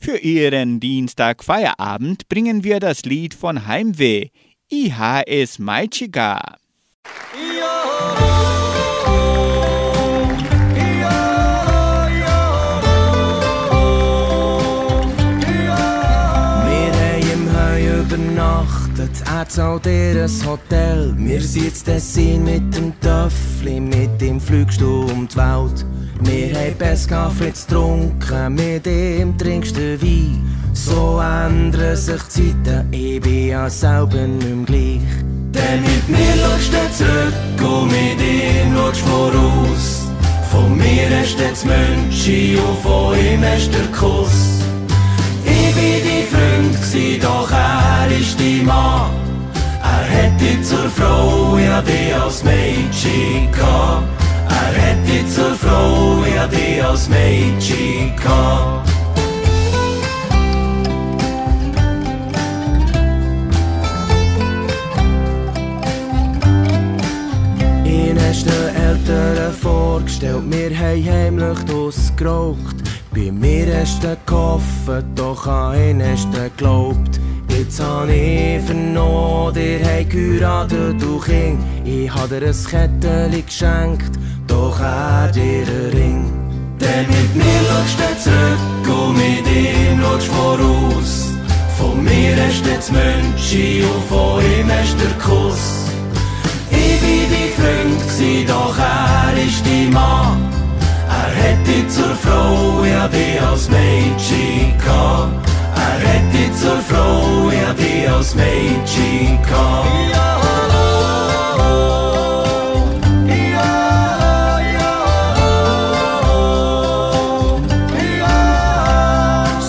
Für 0.00 0.18
Ihren 0.18 0.80
Dienstag 0.80 1.44
Feierabend 1.44 2.28
bringen 2.28 2.64
wir 2.64 2.80
das 2.80 3.02
Lied 3.02 3.34
von 3.34 3.66
Heimweh. 3.66 4.28
IHS 4.70 5.58
Maichiga. 5.58 6.56
Er 19.38 19.48
zahlt 19.48 19.86
ihr 19.86 20.24
ein 20.24 20.46
Hotel. 20.46 21.14
Wir 21.16 21.40
sind 21.40 21.64
jetzt 21.64 21.84
Tessin 21.84 22.44
mit 22.44 22.76
dem 22.76 22.92
Töffli, 23.00 23.78
mit 23.78 24.20
ihm 24.20 24.40
fliegst 24.40 24.80
du 24.80 25.02
um 25.04 25.28
die 25.28 25.36
Welt. 25.36 25.86
Wir 26.22 26.54
haben 26.54 26.76
Pescaffe 26.76 27.52
getrunken, 27.52 28.54
mit 28.54 28.86
ihm 28.86 29.38
trinkst 29.38 29.76
du 29.76 30.00
Wein. 30.02 30.44
So 30.72 31.20
ändern 31.20 31.96
sich 31.96 32.22
die 32.34 32.62
Zeiten, 32.64 32.92
ich 32.92 33.20
bin 33.20 33.48
ja 33.48 33.70
selber 33.70 34.26
nicht 34.26 34.44
mehr 34.44 34.66
gleich. 34.66 35.37
Denn 35.50 35.82
mit 35.82 36.08
mir 36.08 36.34
schaust 36.42 36.72
du 36.72 37.04
zurück 37.04 37.72
und 37.72 37.86
mit 37.88 38.20
ihm 38.20 38.74
schaust 38.74 39.00
voraus. 39.00 40.08
Von 40.50 40.76
mir 40.76 41.08
du 41.38 41.38
das 41.38 41.64
Münchi 41.64 42.58
und 42.58 42.78
von 42.82 43.16
ihm 43.16 43.42
du 43.42 43.70
den 43.72 43.92
Kuss. 43.92 44.60
Ich 45.44 45.74
bin 45.74 46.02
dein 46.04 46.26
Freund, 46.32 46.80
gsi, 46.82 47.18
doch 47.20 47.50
er 47.50 48.08
ist 48.10 48.38
dein 48.38 48.66
Mann. 48.66 49.10
Er 49.82 50.24
hat 50.24 50.40
dich 50.40 50.62
zur 50.62 50.88
Frau, 50.90 51.56
ja 51.58 51.80
dich 51.80 52.14
als 52.14 52.44
Mädchen 52.44 53.50
gehabt. 53.52 54.06
Er 54.48 54.82
hat 54.82 55.08
dich 55.08 55.28
zur 55.34 55.54
Frau, 55.54 56.24
ja 56.34 56.46
dich 56.46 56.84
als 56.84 57.08
Mädchen 57.08 58.14
gehabt. 58.16 58.97
Eltern 69.28 69.52
vorgestellt, 69.52 70.42
wir 70.46 70.76
haben 70.78 71.04
heimlich 71.04 71.74
ausgeraucht. 71.74 72.76
Bei 73.14 73.30
mir 73.30 73.66
hast 73.80 74.02
du 74.02 74.16
gehofft, 74.24 75.04
doch 75.14 75.46
an 75.46 75.78
ihn 75.78 76.02
hast 76.02 76.28
du 76.32 76.40
geglaubt. 76.42 77.20
Jetzt 77.48 77.80
hab 77.82 78.08
ich 78.08 78.62
vernommen, 78.62 79.54
dir 79.54 79.80
haben 79.84 80.08
geheiratet, 80.08 81.02
du 81.02 81.18
Kind. 81.18 81.60
Ich 81.84 82.12
hab 82.14 82.30
dir 82.30 82.46
ein 82.46 82.64
Kettchen 82.70 83.44
geschenkt, 83.44 84.18
doch 84.46 84.80
er 84.80 85.30
dir 85.32 85.66
einen 85.66 85.92
Ring. 85.92 86.32
Denn 86.80 87.06
mit 87.08 87.36
mir 87.36 87.60
schaust 87.68 87.98
du 87.98 88.30
zurück 88.30 88.98
und 88.98 89.14
mit 89.14 89.46
ihm 89.46 90.00
schaust 90.00 90.26
voraus. 90.26 91.26
Von 91.76 92.02
mir 92.02 92.34
hast 92.36 92.64
du 92.64 92.74
das 92.74 92.90
Münchi 92.90 93.82
und 93.82 94.04
von 94.08 94.40
ihm 94.40 94.70
hast 94.70 94.96
du 94.98 95.08
Kuss. 95.22 95.87
Ich 97.10 97.26
bin 97.28 97.30
dein 97.32 97.50
Freund, 97.56 98.00
gsi, 98.08 98.44
doch 98.46 98.78
er 98.78 99.34
ist 99.46 99.64
dein 99.66 99.90
Mann. 99.92 100.40
Er 101.08 101.30
hat 101.42 101.66
dich 101.66 101.88
zur 101.88 102.14
Frau, 102.24 102.84
ja 102.84 103.08
dich 103.08 103.40
als 103.40 103.68
Mädchen 103.70 104.76
gehabt. 104.78 105.48
Er 105.74 105.96
hat 106.08 106.26
dich 106.34 106.52
zur 106.60 106.80
Frau, 106.88 107.50
ja 107.50 107.72
dich 107.72 108.10
als 108.10 108.34
Mädchen 108.34 109.38
gehabt. 109.42 109.88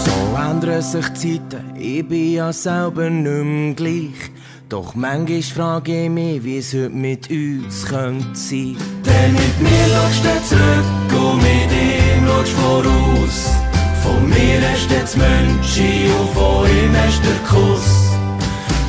So 0.03 0.15
ändern 0.51 0.81
sich 0.81 1.09
die 1.09 1.39
Zeiten, 1.39 1.63
ich 1.79 2.07
bin 2.07 2.33
ja 2.33 2.51
selber 2.51 3.09
nicht 3.09 3.45
mehr 3.45 3.73
gleich. 3.75 4.31
Doch 4.69 4.93
manchmal 4.93 5.41
frage 5.41 6.03
ich 6.03 6.09
mich, 6.11 6.43
wie 6.43 6.59
es 6.59 6.75
heute 6.75 6.89
mit 6.89 7.27
uns 7.31 7.87
könnte 7.87 8.35
sein. 8.35 8.77
Denn 9.03 9.33
mit 9.33 9.61
mir 9.61 9.85
schaust 9.91 10.23
du 10.23 10.47
zurück 10.47 11.23
und 11.23 11.37
mit 11.37 11.71
ihm 11.71 12.27
schaust 12.27 12.51
voraus. 12.51 13.49
Von 14.03 14.29
mir 14.29 14.61
hast 14.61 14.91
du 14.91 15.01
das 15.01 15.15
und 16.19 16.29
von 16.35 16.67
ihm 16.67 16.93
du 16.95 17.23
den 17.23 17.43
Kuss. 17.49 18.11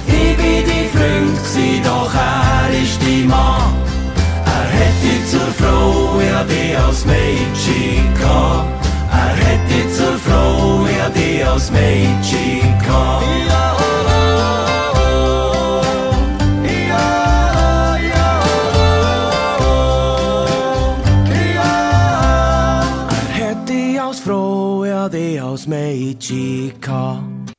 Ich 0.07 0.37
bin 0.37 0.67
dein 0.69 0.87
Freund, 0.93 1.43
gsi, 1.45 1.81
doch 1.83 2.13
er 2.15 2.83
ist 2.83 3.01
dein 3.01 3.27
Mann. 3.27 3.73
Er 4.45 4.67
hat 4.77 4.97
dich 5.03 5.31
zur 5.31 5.51
Frau, 5.61 6.21
ja 6.21 6.45
dich 6.45 6.77
als 6.77 7.07
Mädchen 7.07 8.13
gehabt. 8.21 8.87
Er 9.13 9.31
hat 9.31 9.63
dich 9.71 9.97
zur 9.97 10.19
Frau, 10.19 10.87
ja 10.95 11.09
dich 11.09 11.47
als 11.47 11.71
Mädchen 11.71 12.79
gehabt. 12.81 13.80
Gehabt. 26.19 27.53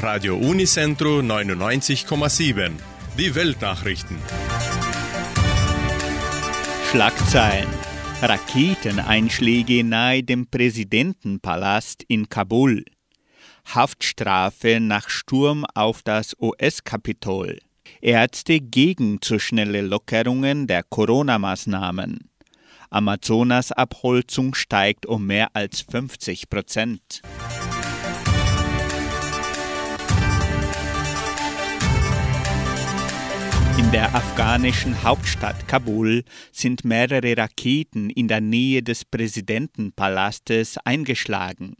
Radio 0.00 0.36
Unicentro 0.36 1.20
99,7. 1.20 2.72
Die 3.18 3.34
Weltnachrichten. 3.34 4.18
Schlagzeilen. 6.90 7.68
Raketeneinschläge 8.22 9.82
nahe 9.82 10.22
dem 10.22 10.46
Präsidentenpalast 10.46 12.04
in 12.06 12.28
Kabul. 12.28 12.84
Haftstrafe 13.66 14.78
nach 14.80 15.08
Sturm 15.08 15.64
auf 15.74 16.02
das 16.02 16.36
US-Kapitol. 16.40 17.58
Ärzte 18.00 18.60
gegen 18.60 19.20
zu 19.22 19.38
schnelle 19.38 19.80
Lockerungen 19.80 20.66
der 20.66 20.82
Corona-Maßnahmen. 20.82 22.30
Amazonas-Abholzung 22.94 24.54
steigt 24.54 25.04
um 25.04 25.26
mehr 25.26 25.48
als 25.52 25.80
50 25.80 26.48
Prozent. 26.48 27.22
In 33.76 33.90
der 33.90 34.14
afghanischen 34.14 35.02
Hauptstadt 35.02 35.66
Kabul 35.66 36.22
sind 36.52 36.84
mehrere 36.84 37.36
Raketen 37.36 38.10
in 38.10 38.28
der 38.28 38.40
Nähe 38.40 38.84
des 38.84 39.04
Präsidentenpalastes 39.04 40.78
eingeschlagen. 40.84 41.74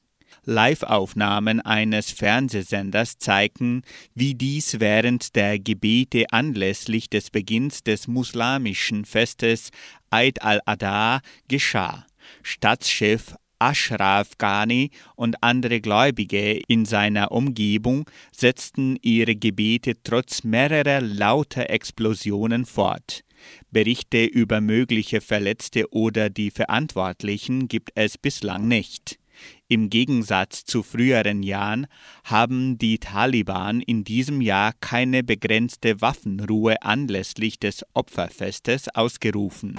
Live-Aufnahmen 0.46 1.60
eines 1.60 2.10
Fernsehsenders 2.10 3.18
zeigen, 3.18 3.82
wie 4.14 4.34
dies 4.34 4.78
während 4.80 5.36
der 5.36 5.58
Gebete 5.58 6.26
anlässlich 6.30 7.08
des 7.08 7.30
Beginns 7.30 7.82
des 7.82 8.08
muslimischen 8.08 9.04
Festes 9.04 9.70
Eid 10.14 10.42
al-Adha 10.42 11.22
geschah. 11.48 12.06
Stadtchef 12.44 13.34
Ashraf 13.58 14.38
Ghani 14.38 14.90
und 15.16 15.42
andere 15.42 15.80
Gläubige 15.80 16.60
in 16.68 16.84
seiner 16.84 17.32
Umgebung 17.32 18.08
setzten 18.30 18.96
ihre 19.02 19.34
Gebete 19.34 19.94
trotz 20.04 20.44
mehrerer 20.44 21.00
lauter 21.00 21.68
Explosionen 21.68 22.64
fort. 22.64 23.24
Berichte 23.72 24.24
über 24.24 24.60
mögliche 24.60 25.20
Verletzte 25.20 25.92
oder 25.92 26.30
die 26.30 26.52
Verantwortlichen 26.52 27.66
gibt 27.66 27.90
es 27.96 28.16
bislang 28.16 28.68
nicht. 28.68 29.18
Im 29.68 29.90
Gegensatz 29.90 30.64
zu 30.64 30.82
früheren 30.82 31.42
Jahren 31.42 31.86
haben 32.24 32.78
die 32.78 32.98
Taliban 32.98 33.80
in 33.80 34.04
diesem 34.04 34.40
Jahr 34.40 34.72
keine 34.80 35.22
begrenzte 35.22 36.00
Waffenruhe 36.00 36.82
anlässlich 36.82 37.58
des 37.58 37.84
Opferfestes 37.94 38.88
ausgerufen. 38.94 39.78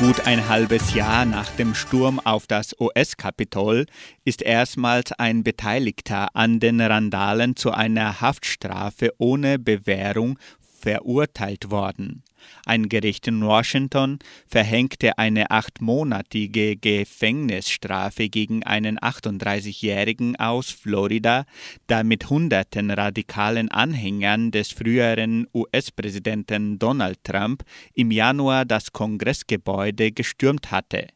Gut 0.00 0.26
ein 0.26 0.48
halbes 0.48 0.92
Jahr 0.92 1.24
nach 1.24 1.48
dem 1.50 1.74
Sturm 1.74 2.20
auf 2.20 2.46
das 2.46 2.78
US-Kapitol 2.78 3.86
ist 4.24 4.42
erstmals 4.42 5.12
ein 5.12 5.44
Beteiligter 5.44 6.34
an 6.34 6.60
den 6.60 6.80
Randalen 6.80 7.56
zu 7.56 7.70
einer 7.70 8.20
Haftstrafe 8.20 9.14
ohne 9.18 9.58
Bewährung 9.58 10.38
verurteilt 10.80 11.70
worden. 11.70 12.22
Ein 12.66 12.88
Gericht 12.88 13.26
in 13.26 13.44
Washington 13.44 14.18
verhängte 14.46 15.18
eine 15.18 15.50
achtmonatige 15.50 16.76
Gefängnisstrafe 16.76 18.28
gegen 18.28 18.62
einen 18.64 18.98
38-Jährigen 18.98 20.36
aus 20.36 20.70
Florida, 20.70 21.44
der 21.88 22.04
mit 22.04 22.30
hunderten 22.30 22.90
radikalen 22.90 23.70
Anhängern 23.70 24.50
des 24.50 24.72
früheren 24.72 25.46
US-Präsidenten 25.54 26.78
Donald 26.78 27.22
Trump 27.24 27.64
im 27.94 28.10
Januar 28.10 28.64
das 28.64 28.92
Kongressgebäude 28.92 30.12
gestürmt 30.12 30.70
hatte. 30.70 31.08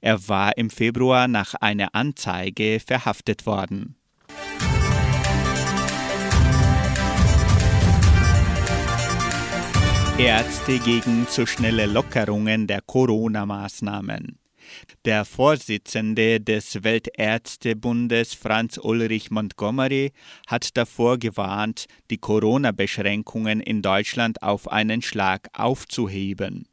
Er 0.00 0.28
war 0.28 0.56
im 0.56 0.70
Februar 0.70 1.28
nach 1.28 1.54
einer 1.54 1.94
Anzeige 1.94 2.80
verhaftet 2.84 3.46
worden. 3.46 3.96
Ärzte 10.20 10.78
gegen 10.80 11.26
zu 11.28 11.46
schnelle 11.46 11.86
Lockerungen 11.86 12.66
der 12.66 12.82
Corona-Maßnahmen. 12.82 14.38
Der 15.06 15.24
Vorsitzende 15.24 16.42
des 16.42 16.84
Weltärztebundes 16.84 18.34
Franz 18.34 18.76
Ulrich 18.76 19.30
Montgomery 19.30 20.12
hat 20.46 20.76
davor 20.76 21.16
gewarnt, 21.16 21.86
die 22.10 22.18
Corona-Beschränkungen 22.18 23.60
in 23.60 23.80
Deutschland 23.80 24.42
auf 24.42 24.70
einen 24.70 25.00
Schlag 25.00 25.48
aufzuheben. 25.54 26.69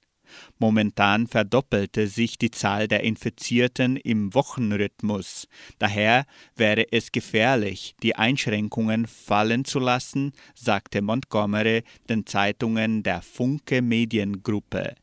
Momentan 0.59 1.27
verdoppelte 1.27 2.07
sich 2.07 2.37
die 2.37 2.51
Zahl 2.51 2.87
der 2.87 3.03
Infizierten 3.03 3.97
im 3.97 4.33
Wochenrhythmus. 4.33 5.47
Daher 5.79 6.25
wäre 6.55 6.91
es 6.91 7.11
gefährlich, 7.11 7.95
die 8.03 8.15
Einschränkungen 8.15 9.07
fallen 9.07 9.65
zu 9.65 9.79
lassen, 9.79 10.33
sagte 10.55 11.01
Montgomery 11.01 11.83
den 12.09 12.25
Zeitungen 12.25 13.03
der 13.03 13.21
Funke 13.21 13.81
Mediengruppe. 13.81 14.95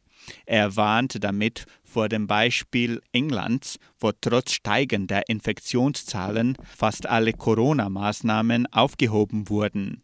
Er 0.47 0.77
warnt 0.77 1.23
damit 1.23 1.67
vor 1.83 2.09
dem 2.09 2.27
Beispiel 2.27 3.01
Englands, 3.13 3.79
wo 4.01 4.13
trotz 4.13 4.53
steigender 4.53 5.29
Infektionszahlen 5.29 6.57
fast 6.77 7.07
alle 7.07 7.33
Corona-Maßnahmen 7.33 8.67
aufgehoben 8.73 9.49
wurden. 9.49 10.04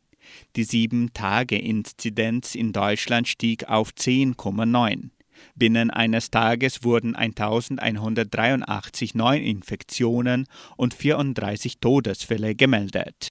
Die 0.56 0.66
7-Tage-Inzidenz 0.66 2.54
in 2.54 2.72
Deutschland 2.72 3.28
stieg 3.28 3.68
auf 3.68 3.90
10,9. 3.90 5.10
Binnen 5.54 5.90
eines 5.90 6.30
Tages 6.30 6.84
wurden 6.84 7.16
1183 7.16 9.14
Neuinfektionen 9.14 10.46
und 10.76 10.92
34 10.94 11.80
Todesfälle 11.80 12.54
gemeldet. 12.54 13.28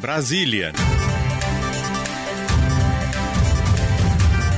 Brasilien. 0.00 0.74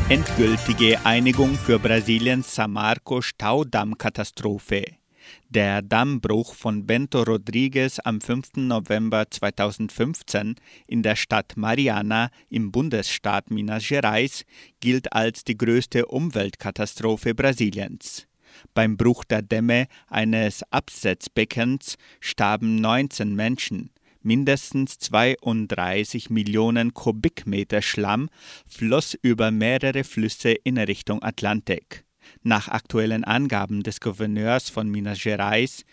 Endgültige 0.09 1.05
Einigung 1.05 1.55
für 1.55 1.79
Brasiliens 1.79 2.55
Samarco-Staudammkatastrophe. 2.55 5.04
Der 5.51 5.83
Dammbruch 5.83 6.55
von 6.55 6.87
Bento 6.87 7.23
Rodrigues 7.23 8.01
am 8.01 8.21
5. 8.21 8.57
November 8.57 9.31
2015 9.31 10.57
in 10.87 11.03
der 11.03 11.17
Stadt 11.17 11.57
Mariana 11.57 12.31
im 12.49 12.73
Bundesstaat 12.73 13.51
Minas 13.51 13.87
Gerais 13.87 14.45
gilt 14.81 15.13
als 15.13 15.45
die 15.45 15.57
größte 15.57 16.07
Umweltkatastrophe 16.07 17.35
Brasiliens. 17.35 18.27
Beim 18.73 18.97
Bruch 18.97 19.25
der 19.25 19.43
Dämme 19.43 19.87
eines 20.09 20.65
Absetzbeckens 20.73 21.97
starben 22.21 22.77
19 22.77 23.35
Menschen. 23.35 23.91
Mindestens 24.23 24.99
32 24.99 26.31
Millionen 26.31 26.95
Kubikmeter 26.95 27.83
Schlamm 27.83 28.31
floss 28.67 29.15
über 29.21 29.51
mehrere 29.51 30.03
Flüsse 30.03 30.53
in 30.53 30.79
Richtung 30.79 31.23
Atlantik. 31.23 32.05
Nach 32.43 32.69
aktuellen 32.69 33.25
Angaben 33.25 33.83
des 33.83 34.01
Gouverneurs 34.01 34.71
von 34.71 34.89
Minas 34.89 35.23
Gerais 35.23 35.85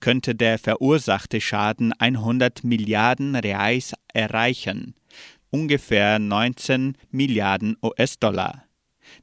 könnte 0.00 0.34
der 0.34 0.58
verursachte 0.58 1.40
Schaden 1.40 1.92
100 1.92 2.64
Milliarden 2.64 3.36
Reais 3.36 3.94
erreichen, 4.12 4.94
ungefähr 5.50 6.18
19 6.18 6.96
Milliarden 7.10 7.76
US-Dollar. 7.82 8.64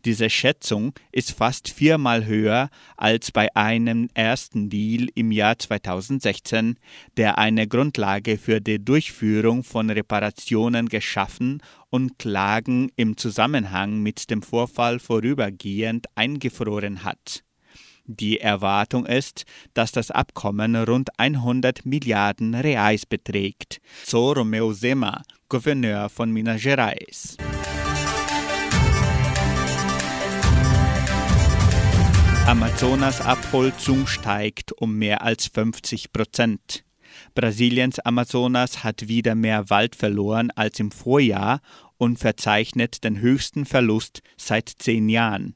Diese 0.06 0.30
Schätzung 0.30 0.94
ist 1.12 1.32
fast 1.32 1.70
viermal 1.70 2.26
höher 2.26 2.70
als 2.98 3.32
bei 3.32 3.54
einem 3.56 4.10
ersten 4.14 4.70
Deal 4.70 5.08
im 5.16 5.32
Jahr 5.32 5.58
2016, 5.58 6.78
der 7.18 7.38
eine 7.38 7.68
Grundlage 7.68 8.38
für 8.38 8.62
die 8.62 8.84
Durchführung 8.84 9.64
von 9.64 9.90
Reparationen 9.90 10.88
geschaffen 10.88 11.62
und 11.92 12.18
Klagen 12.18 12.90
im 12.96 13.18
Zusammenhang 13.18 14.00
mit 14.00 14.32
dem 14.32 14.42
Vorfall 14.42 14.98
vorübergehend 14.98 16.08
eingefroren 16.16 17.04
hat. 17.04 17.44
Die 18.06 18.40
Erwartung 18.40 19.06
ist, 19.06 19.46
dass 19.76 19.92
das 19.92 20.10
Abkommen 20.10 20.76
rund 20.76 21.10
100 21.20 21.86
Milliarden 21.86 22.56
Reais 22.56 23.06
beträgt, 23.06 23.80
so 24.04 24.32
Romeo 24.32 24.74
Zema, 24.74 25.22
Gouverneur 25.50 26.10
von 26.10 26.32
Minas 26.32 26.64
Gerais. 26.64 27.38
Amazonas-Abholzung 32.48 34.08
steigt 34.08 34.74
um 34.74 34.98
mehr 34.98 35.22
als 35.22 35.48
50 35.48 36.12
Prozent. 36.12 36.84
Brasiliens 37.36 38.00
Amazonas 38.00 38.84
hat 38.84 39.08
wieder 39.08 39.36
mehr 39.36 39.70
Wald 39.70 39.96
verloren 39.96 40.52
als 40.52 40.80
im 40.80 40.92
Vorjahr 40.92 41.62
und 41.98 42.18
verzeichnet 42.18 43.04
den 43.04 43.20
höchsten 43.20 43.66
Verlust 43.66 44.22
seit 44.38 44.70
zehn 44.70 45.10
Jahren. 45.10 45.56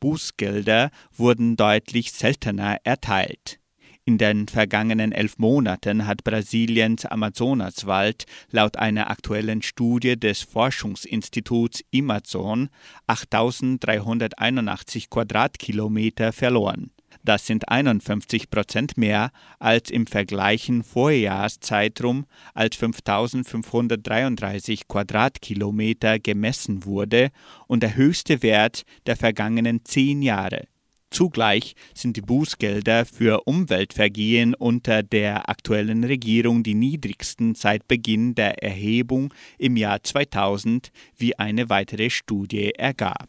Bußgelder 0.00 0.90
wurden 1.16 1.56
deutlich 1.56 2.12
seltener 2.12 2.78
erteilt. 2.84 3.60
In 4.08 4.16
den 4.16 4.48
vergangenen 4.48 5.12
elf 5.12 5.36
Monaten 5.36 6.06
hat 6.06 6.24
Brasiliens 6.24 7.04
Amazonaswald 7.04 8.24
laut 8.50 8.78
einer 8.78 9.10
aktuellen 9.10 9.60
Studie 9.60 10.18
des 10.18 10.44
Forschungsinstituts 10.44 11.84
Amazon 11.94 12.70
8.381 13.06 15.10
Quadratkilometer 15.10 16.32
verloren. 16.32 16.90
Das 17.28 17.46
sind 17.46 17.68
51 17.68 18.48
Prozent 18.48 18.96
mehr 18.96 19.32
als 19.58 19.90
im 19.90 20.06
vergleichen 20.06 20.82
Vorjahreszeitraum, 20.82 22.24
als 22.54 22.78
5.533 22.78 24.88
Quadratkilometer 24.88 26.20
gemessen 26.20 26.86
wurde 26.86 27.28
und 27.66 27.82
der 27.82 27.96
höchste 27.96 28.42
Wert 28.42 28.84
der 29.04 29.16
vergangenen 29.16 29.84
zehn 29.84 30.22
Jahre. 30.22 30.68
Zugleich 31.10 31.74
sind 31.92 32.16
die 32.16 32.22
Bußgelder 32.22 33.04
für 33.04 33.42
Umweltvergehen 33.42 34.54
unter 34.54 35.02
der 35.02 35.50
aktuellen 35.50 36.04
Regierung 36.04 36.62
die 36.62 36.72
niedrigsten 36.72 37.54
seit 37.54 37.86
Beginn 37.88 38.36
der 38.36 38.62
Erhebung 38.62 39.34
im 39.58 39.76
Jahr 39.76 40.02
2000, 40.02 40.92
wie 41.18 41.38
eine 41.38 41.68
weitere 41.68 42.08
Studie 42.08 42.70
ergab. 42.70 43.28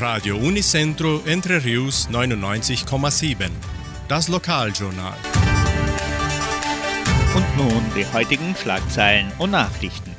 Radio 0.00 0.38
Unicentro 0.38 1.20
Entre 1.26 1.62
Rius 1.62 2.08
99,7. 2.08 3.50
Das 4.08 4.28
Lokaljournal. 4.28 5.14
Und 7.36 7.56
nun 7.58 7.82
die 7.94 8.06
heutigen 8.10 8.56
Schlagzeilen 8.56 9.30
und 9.36 9.50
Nachrichten. 9.50 10.16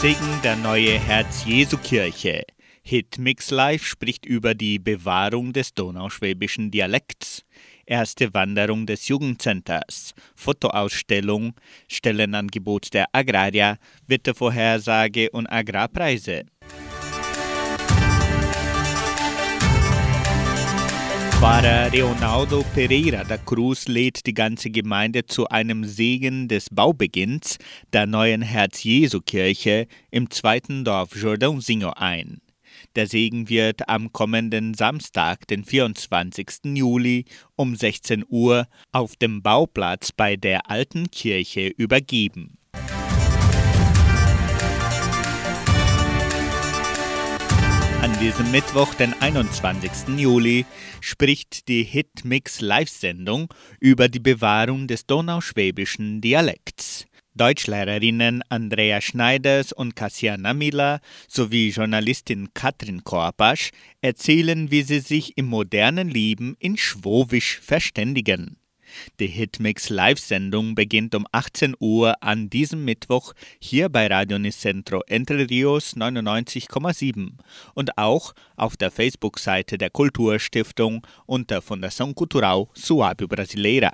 Segen 0.00 0.40
der 0.42 0.56
neue 0.56 0.98
Herz-Jesu-Kirche. 0.98 2.46
Hitmix 2.82 3.50
Live 3.50 3.84
spricht 3.84 4.24
über 4.24 4.54
die 4.54 4.78
Bewahrung 4.78 5.52
des 5.52 5.74
donauschwäbischen 5.74 6.70
Dialekts. 6.70 7.44
Erste 7.86 8.32
Wanderung 8.34 8.86
des 8.86 9.08
Jugendcenters, 9.08 10.14
Fotoausstellung, 10.34 11.54
Stellenangebot 11.88 12.92
der 12.94 13.06
Agraria, 13.12 13.76
Wettervorhersage 14.06 15.30
und 15.30 15.46
Agrarpreise. 15.46 16.44
Pfarrer 21.42 21.90
Leonardo 21.90 22.64
Pereira 22.72 23.24
da 23.24 23.36
Cruz 23.36 23.88
lädt 23.88 24.26
die 24.26 24.32
ganze 24.32 24.70
Gemeinde 24.70 25.26
zu 25.26 25.48
einem 25.48 25.82
Segen 25.84 26.46
des 26.46 26.68
Baubeginns 26.70 27.58
der 27.92 28.06
neuen 28.06 28.42
Herz-Jesu-Kirche 28.42 29.88
im 30.12 30.30
zweiten 30.30 30.84
Dorf 30.84 31.16
Jordãozinho 31.16 31.94
ein. 31.96 32.41
Der 32.94 33.06
Segen 33.06 33.48
wird 33.48 33.88
am 33.88 34.12
kommenden 34.12 34.74
Samstag, 34.74 35.46
den 35.46 35.64
24. 35.64 36.76
Juli 36.76 37.24
um 37.56 37.74
16 37.74 38.22
Uhr 38.28 38.66
auf 38.92 39.16
dem 39.16 39.40
Bauplatz 39.42 40.12
bei 40.12 40.36
der 40.36 40.70
alten 40.70 41.10
Kirche 41.10 41.68
übergeben. 41.68 42.58
An 48.02 48.18
diesem 48.20 48.50
Mittwoch, 48.50 48.92
den 48.94 49.14
21. 49.22 50.18
Juli, 50.18 50.66
spricht 51.00 51.68
die 51.68 51.84
Hitmix 51.84 52.60
Live-Sendung 52.60 53.48
über 53.80 54.08
die 54.08 54.20
Bewahrung 54.20 54.86
des 54.86 55.06
donauschwäbischen 55.06 56.20
Dialekts. 56.20 57.06
Deutschlehrerinnen 57.34 58.42
Andrea 58.48 59.00
Schneiders 59.00 59.72
und 59.72 59.96
Kassiana 59.96 60.52
Miller 60.54 61.00
sowie 61.28 61.70
Journalistin 61.70 62.52
Katrin 62.54 63.04
Korpasch 63.04 63.70
erzählen, 64.00 64.70
wie 64.70 64.82
sie 64.82 65.00
sich 65.00 65.38
im 65.38 65.46
modernen 65.46 66.08
Leben 66.08 66.56
in 66.58 66.76
Schwowisch 66.76 67.60
verständigen. 67.60 68.56
Die 69.20 69.26
Hitmix 69.26 69.88
Live-Sendung 69.88 70.74
beginnt 70.74 71.14
um 71.14 71.26
18 71.32 71.74
Uhr 71.78 72.22
an 72.22 72.50
diesem 72.50 72.84
Mittwoch 72.84 73.32
hier 73.58 73.88
bei 73.88 74.06
Radio 74.06 74.38
Nicentro 74.38 75.02
Entre 75.06 75.48
Rios 75.48 75.96
99,7 75.96 77.30
und 77.74 77.98
auch 77.98 78.34
auf 78.56 78.76
der 78.76 78.90
Facebook-Seite 78.90 79.78
der 79.78 79.90
Kulturstiftung 79.90 81.06
unter 81.26 81.58
Fundação 81.60 82.14
Cultural 82.14 82.66
Suábio 82.76 83.26
Brasileira. 83.26 83.92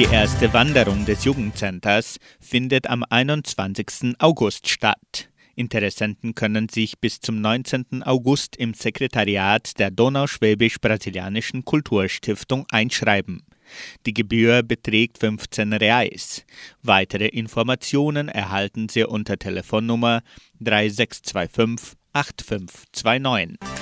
Die 0.00 0.06
erste 0.06 0.50
Wanderung 0.54 1.04
des 1.04 1.24
Jugendcenters 1.24 2.16
findet 2.40 2.88
am 2.88 3.04
21. 3.10 4.14
August 4.18 4.66
statt. 4.66 5.28
Interessenten 5.56 6.34
können 6.34 6.70
sich 6.70 6.98
bis 7.00 7.20
zum 7.20 7.42
19. 7.42 8.02
August 8.04 8.56
im 8.56 8.72
Sekretariat 8.72 9.78
der 9.78 9.90
Donauschwäbisch-Brasilianischen 9.90 11.66
Kulturstiftung 11.66 12.64
einschreiben. 12.70 13.42
Die 14.06 14.14
Gebühr 14.14 14.62
beträgt 14.62 15.18
15 15.18 15.74
Reais. 15.74 16.46
Weitere 16.82 17.26
Informationen 17.26 18.30
erhalten 18.30 18.88
Sie 18.88 19.04
unter 19.04 19.36
Telefonnummer 19.36 20.22
3625 20.60 21.98
8529. 22.14 23.79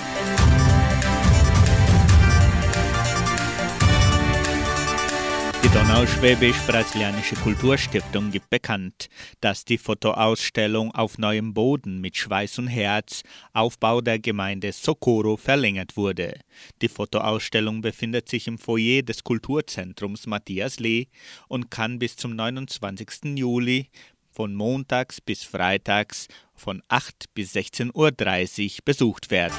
Die 5.64 5.68
Donauschwäbisch-Brasilianische 5.70 7.34
Kulturstiftung 7.34 8.30
gibt 8.30 8.48
bekannt, 8.48 9.08
dass 9.40 9.64
die 9.64 9.76
Fotoausstellung 9.76 10.94
auf 10.94 11.18
neuem 11.18 11.52
Boden 11.52 12.00
mit 12.00 12.16
Schweiß 12.16 12.60
und 12.60 12.68
Herz, 12.68 13.22
Aufbau 13.52 14.00
der 14.00 14.20
Gemeinde 14.20 14.70
Socorro, 14.70 15.36
verlängert 15.36 15.96
wurde. 15.96 16.38
Die 16.80 16.88
Fotoausstellung 16.88 17.80
befindet 17.80 18.28
sich 18.28 18.46
im 18.46 18.56
Foyer 18.56 19.02
des 19.02 19.24
Kulturzentrums 19.24 20.28
Matthias 20.28 20.78
Lee 20.78 21.06
und 21.48 21.72
kann 21.72 21.98
bis 21.98 22.16
zum 22.16 22.36
29. 22.36 23.36
Juli 23.36 23.88
von 24.30 24.54
montags 24.54 25.20
bis 25.20 25.42
freitags 25.42 26.28
von 26.54 26.82
8 26.86 27.34
bis 27.34 27.56
16.30 27.56 27.94
Uhr 27.94 28.78
besucht 28.84 29.32
werden. 29.32 29.54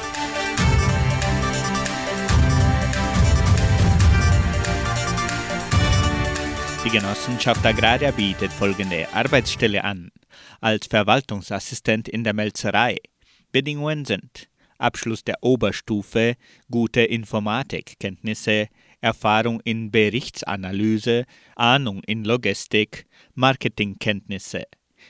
Die 6.85 6.89
Genossenschaft 6.89 7.65
Agraria 7.65 8.11
bietet 8.11 8.53
folgende 8.53 9.05
Arbeitsstelle 9.13 9.83
an. 9.83 10.11
Als 10.61 10.87
Verwaltungsassistent 10.87 12.07
in 12.07 12.23
der 12.23 12.33
Melzerei. 12.33 12.95
Bedingungen 13.51 14.05
sind 14.05 14.47
Abschluss 14.77 15.25
der 15.25 15.35
Oberstufe, 15.41 16.35
gute 16.71 17.01
Informatikkenntnisse, 17.01 18.69
Erfahrung 19.01 19.59
in 19.65 19.91
Berichtsanalyse, 19.91 21.25
Ahnung 21.57 22.01
in 22.07 22.23
Logistik, 22.23 23.05
Marketingkenntnisse. 23.35 24.63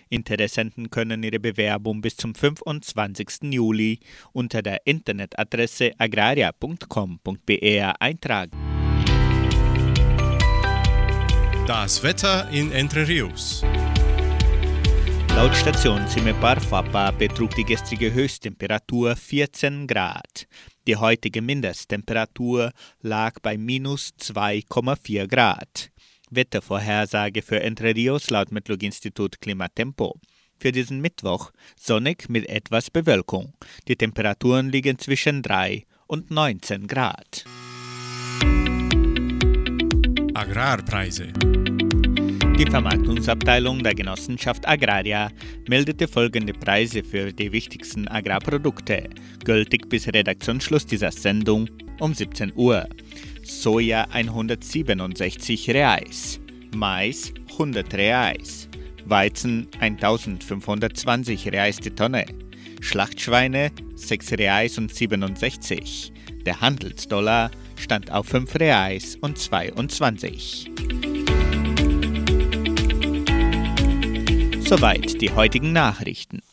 Interessenten 0.09 0.89
können 0.89 1.22
ihre 1.22 1.39
Bewerbung 1.39 2.01
bis 2.01 2.17
zum 2.17 2.34
25. 2.34 3.53
Juli 3.53 3.99
unter 4.34 4.63
der 4.63 4.88
Internetadresse 4.88 5.91
agraria.com.br 5.99 7.93
eintragen. 7.99 8.78
Das 11.70 12.01
Wetter 12.01 12.49
in 12.49 12.72
Entre 12.72 13.07
Rios. 13.07 13.61
Laut 15.36 15.55
Station 15.55 16.07
Cimepar 16.07 16.59
Fapa 16.59 17.11
betrug 17.11 17.53
die 17.53 17.63
gestrige 17.63 18.11
Höchsttemperatur 18.11 19.15
14 19.15 19.86
Grad. 19.86 20.47
Die 20.88 20.95
heutige 20.95 21.43
Mindesttemperatur 21.43 22.72
lag 23.01 23.36
bei 23.43 23.55
minus 23.55 24.13
2,4 24.20 25.28
Grad. 25.28 25.91
Wettervorhersage 26.32 27.43
für 27.43 27.61
Entre 27.61 27.93
Rios 27.93 28.32
laut 28.32 28.51
Metlog-Institut 28.51 29.39
Klimatempo. 29.39 30.20
Für 30.59 30.72
diesen 30.72 31.01
Mittwoch 31.01 31.51
sonnig 31.80 32.30
mit 32.30 32.49
etwas 32.49 32.89
Bewölkung. 32.89 33.53
Die 33.88 33.95
Temperaturen 33.95 34.72
liegen 34.72 34.97
zwischen 34.97 35.43
3 35.43 35.86
und 36.07 36.32
19 36.32 36.88
Grad. 36.88 37.45
Agrarpreise. 40.34 41.59
Die 42.60 42.70
Vermarktungsabteilung 42.70 43.82
der 43.84 43.95
Genossenschaft 43.95 44.68
Agraria 44.68 45.32
meldete 45.70 46.10
folgende 46.10 46.51
Preise 46.51 47.05
für 47.05 47.32
die 47.32 47.53
wichtigsten 47.53 48.05
Agrarprodukte, 48.10 49.07
gültig 49.45 49.88
bis 49.88 50.10
Redaktionsschluss 50.10 50.86
dieser 50.86 51.14
Sendung 51.14 51.70
um 52.01 52.14
17 52.14 52.51
Uhr. 52.57 52.86
Soja 53.43 54.07
167 54.12 55.70
Reais, 55.70 56.41
Mais 56.76 57.34
100 57.53 57.93
Reais, 57.93 58.68
Weizen 59.05 59.70
1520 59.80 61.53
Reais 61.53 61.78
die 61.78 61.91
Tonne, 61.91 62.26
Schlachtschweine 62.82 63.72
6 63.95 64.34
Reais 64.34 64.78
und 64.78 64.93
67. 64.93 66.12
Der 66.45 66.60
Handelsdollar 66.60 67.51
stand 67.78 68.12
auf 68.12 68.28
5 68.28 68.53
Reais 68.55 69.16
und 69.22 69.38
22. 69.38 70.70
Soweit 74.70 75.20
die 75.20 75.32
heutigen 75.32 75.74
Nachrichten. 75.74 76.43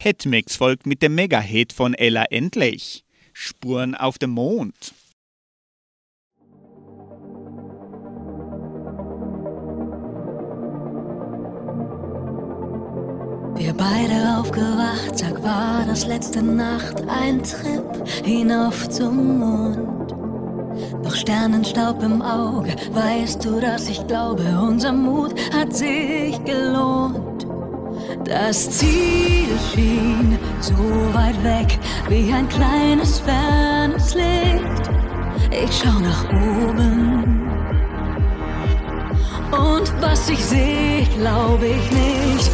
Hitmix 0.00 0.54
folgt 0.54 0.86
mit 0.86 1.02
dem 1.02 1.16
Mega-Hit 1.16 1.72
von 1.72 1.92
Ella 1.92 2.26
Endlich. 2.30 3.02
Spuren 3.32 3.96
auf 3.96 4.18
dem 4.18 4.30
Mond. 4.30 4.94
Wir 13.56 13.74
beide 13.74 14.38
aufgewacht, 14.38 15.18
Tag 15.18 15.42
war 15.42 15.84
das 15.84 16.06
letzte 16.06 16.44
Nacht, 16.44 17.02
ein 17.08 17.42
Trip 17.42 18.06
hinauf 18.24 18.88
zum 18.88 19.40
Mond. 19.40 20.19
Doch 21.02 21.14
Sternenstaub 21.14 22.02
im 22.02 22.22
Auge, 22.22 22.74
weißt 22.92 23.44
du, 23.44 23.60
dass 23.60 23.88
ich 23.88 24.06
glaube, 24.06 24.42
unser 24.60 24.92
Mut 24.92 25.34
hat 25.52 25.74
sich 25.74 26.42
gelohnt. 26.44 27.46
Das 28.24 28.70
Ziel 28.70 29.48
schien 29.72 30.38
so 30.60 30.74
weit 31.12 31.42
weg, 31.42 31.78
wie 32.08 32.32
ein 32.32 32.48
kleines 32.48 33.20
fernes 33.20 34.14
Licht. 34.14 34.90
Ich 35.50 35.82
schau 35.82 35.98
nach 35.98 36.24
oben. 36.30 37.48
Und 39.50 39.92
was 40.00 40.28
ich 40.28 40.44
sehe, 40.44 41.04
glaube 41.18 41.66
ich 41.66 41.90
nicht. 41.90 42.50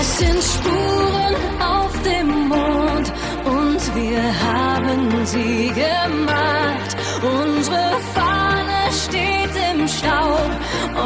Es 0.00 0.18
sind 0.18 0.42
Spuren 0.42 1.34
auf 1.60 1.92
dem 2.02 2.48
Mond 2.48 3.12
und 3.44 3.65
wir 3.94 4.22
haben 4.48 5.26
sie 5.26 5.68
gemacht. 5.68 6.96
Unsere 7.22 8.00
Fahne 8.14 8.90
steht 9.04 9.54
im 9.72 9.86
Staub 9.86 10.50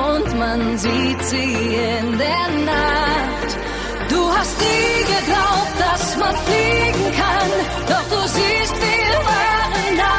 und 0.09 0.39
man 0.39 0.79
sieht 0.79 1.23
sie 1.25 1.53
in 1.53 2.19
der 2.19 2.49
Nacht. 2.65 3.51
Du 4.09 4.21
hast 4.37 4.57
nie 4.61 5.05
geglaubt, 5.15 5.75
dass 5.79 6.17
man 6.17 6.35
fliegen 6.47 7.07
kann, 7.23 7.51
doch 7.89 8.07
du 8.15 8.21
siehst, 8.29 8.75
wir 8.87 9.15
waren 9.31 9.97
da. 10.05 10.17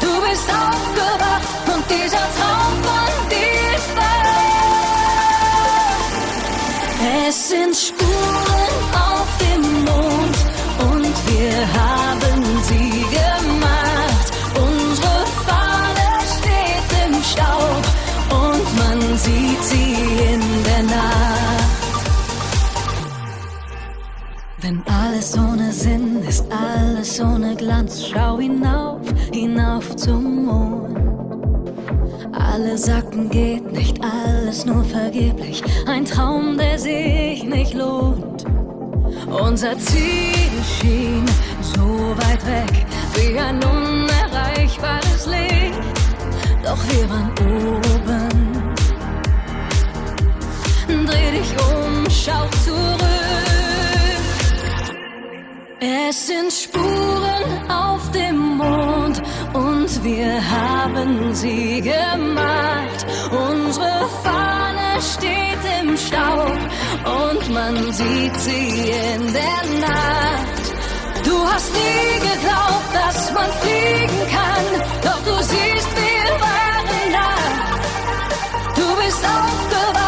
Du 0.00 0.12
bist 0.28 0.48
aufgewacht 0.48 1.66
und 1.74 1.84
dieser 1.90 2.26
Traum 2.36 2.72
von 2.86 3.12
dir 3.30 3.62
ist 3.78 3.92
wahr. 3.96 4.30
Es 7.28 7.36
sind 7.48 7.76
ohne 27.18 27.56
Glanz, 27.56 28.06
schau 28.06 28.38
hinauf, 28.38 29.00
hinauf 29.32 29.96
zum 29.96 30.44
Mond. 30.44 30.96
Alle 32.32 32.78
sagten, 32.78 33.28
geht 33.28 33.72
nicht, 33.72 33.98
alles 34.04 34.64
nur 34.64 34.84
vergeblich, 34.84 35.62
ein 35.86 36.04
Traum, 36.04 36.56
der 36.56 36.78
sich 36.78 37.42
nicht 37.42 37.74
lohnt. 37.74 38.44
Unser 39.26 39.76
Ziel 39.78 40.52
schien 40.78 41.24
so 41.60 42.14
weit 42.18 42.46
weg, 42.46 42.86
wie 43.14 43.38
ein 43.38 43.56
unerreichbares 43.56 45.26
Licht, 45.26 45.80
doch 46.62 46.78
wir 46.90 47.10
waren 47.10 47.32
oben. 47.40 48.28
Dreh 51.06 51.30
dich 51.32 51.50
um, 51.58 52.04
schau 52.08 52.46
zurück. 52.64 53.19
Es 55.82 56.26
sind 56.26 56.52
Spuren 56.52 57.70
auf 57.70 58.10
dem 58.10 58.36
Mond 58.58 59.22
und 59.54 60.04
wir 60.04 60.34
haben 60.50 61.34
sie 61.34 61.80
gemacht. 61.80 63.06
Unsere 63.30 64.06
Fahne 64.22 65.00
steht 65.00 65.64
im 65.80 65.96
Staub 65.96 66.58
und 67.06 67.54
man 67.54 67.92
sieht 67.94 68.36
sie 68.40 68.90
in 68.90 69.32
der 69.32 69.80
Nacht. 69.80 71.24
Du 71.24 71.48
hast 71.50 71.72
nie 71.72 72.28
geglaubt, 72.28 72.92
dass 72.92 73.32
man 73.32 73.50
fliegen 73.62 74.20
kann, 74.36 74.82
doch 75.02 75.22
du 75.24 75.42
siehst, 75.42 75.88
wir 75.96 76.30
waren 76.44 77.12
da. 77.12 77.30
Du 78.74 79.02
bist 79.02 79.24
aufgewacht 79.24 79.99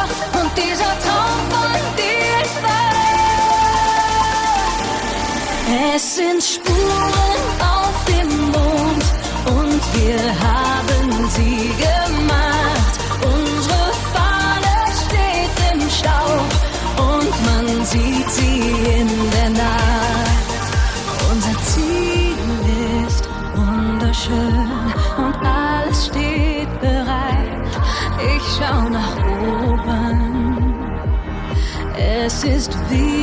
Es 5.95 6.17
sind 6.17 6.43
Spuren 6.43 7.43
auf 7.61 8.05
dem 8.07 8.51
Mond 8.51 9.05
und 9.45 9.83
wir 9.95 10.23
haben 10.41 11.29
sie 11.29 11.71
gemacht. 11.77 12.95
Unsere 13.23 13.93
Fahne 14.15 14.75
steht 15.05 15.55
im 15.75 15.91
Staub 15.91 16.49
und 16.97 17.35
man 17.45 17.85
sieht 17.85 18.31
sie 18.31 18.61
in 19.01 19.09
der 19.33 19.51
Nacht. 19.51 20.65
Unser 21.31 21.61
Ziel 21.63 22.37
ist 23.07 23.29
wunderschön 23.55 24.95
und 25.19 25.47
alles 25.47 26.07
steht 26.07 26.81
bereit. 26.81 27.69
Ich 28.35 28.43
schau 28.57 28.89
nach 28.89 29.17
oben. 29.19 30.75
Es 31.95 32.45
ist 32.45 32.73
wieder 32.89 33.22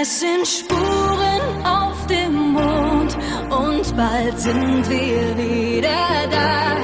Es 0.00 0.20
sind 0.20 0.46
Spuren 0.46 1.66
auf 1.66 2.06
dem 2.06 2.52
Mond 2.52 3.16
und 3.50 3.96
bald 3.96 4.38
sind 4.38 4.88
wir 4.88 5.36
wieder 5.36 6.28
da. 6.30 6.76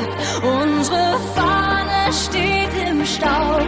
Unsere 0.42 1.20
Fahne 1.36 2.12
steht 2.12 2.88
im 2.90 3.06
Staub 3.06 3.62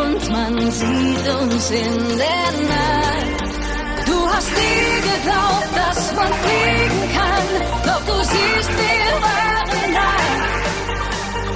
und 0.00 0.30
man 0.30 0.70
sieht 0.70 1.26
uns 1.40 1.70
in 1.70 2.18
der 2.18 2.50
Nacht. 2.68 4.06
Du 4.06 4.28
hast 4.28 4.50
nie 4.52 5.00
geglaubt, 5.12 5.70
dass 5.74 6.14
man 6.14 6.32
fliegen 6.44 7.02
kann, 7.16 7.46
doch 7.86 8.04
du 8.04 8.18
siehst, 8.22 8.70
wir 8.82 9.12
waren 9.26 9.94
da. 9.94 10.14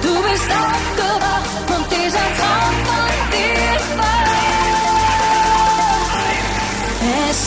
Du 0.01 0.13
bist 0.31 0.49
aufgewacht 0.65 1.77
und 1.77 1.85
dieser 1.91 2.27
Traum 2.39 2.73
von 2.89 3.13
dir 3.31 3.77
ist 3.77 3.97
wahr. 3.99 4.48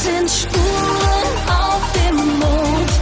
Sind 0.02 0.28
Spuren 0.28 1.32
auf 1.46 1.84
dem 1.92 2.16
Mond 2.16 2.92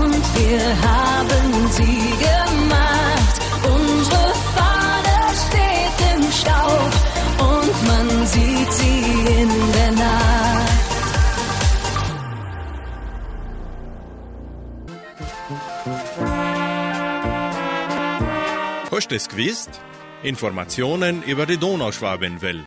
und 0.00 0.22
wir 0.38 0.62
haben 0.90 1.70
sie 1.70 2.00
gemacht. 2.28 3.36
Unsere 3.74 4.32
Fahne 4.54 5.18
steht 5.44 5.98
im 6.14 6.22
Staub 6.32 6.92
und 7.52 7.76
man 7.90 8.26
sieht 8.26 8.72
sie 8.72 9.00
in 9.42 9.50
der 9.76 9.92
Nacht. 9.92 10.72
Hast 18.90 19.10
du 19.10 19.14
es 19.14 19.28
gewusst? 19.28 19.80
Informationen 20.22 21.22
über 21.22 21.44
die 21.44 21.58
Donauschwabenwelle. 21.58 22.64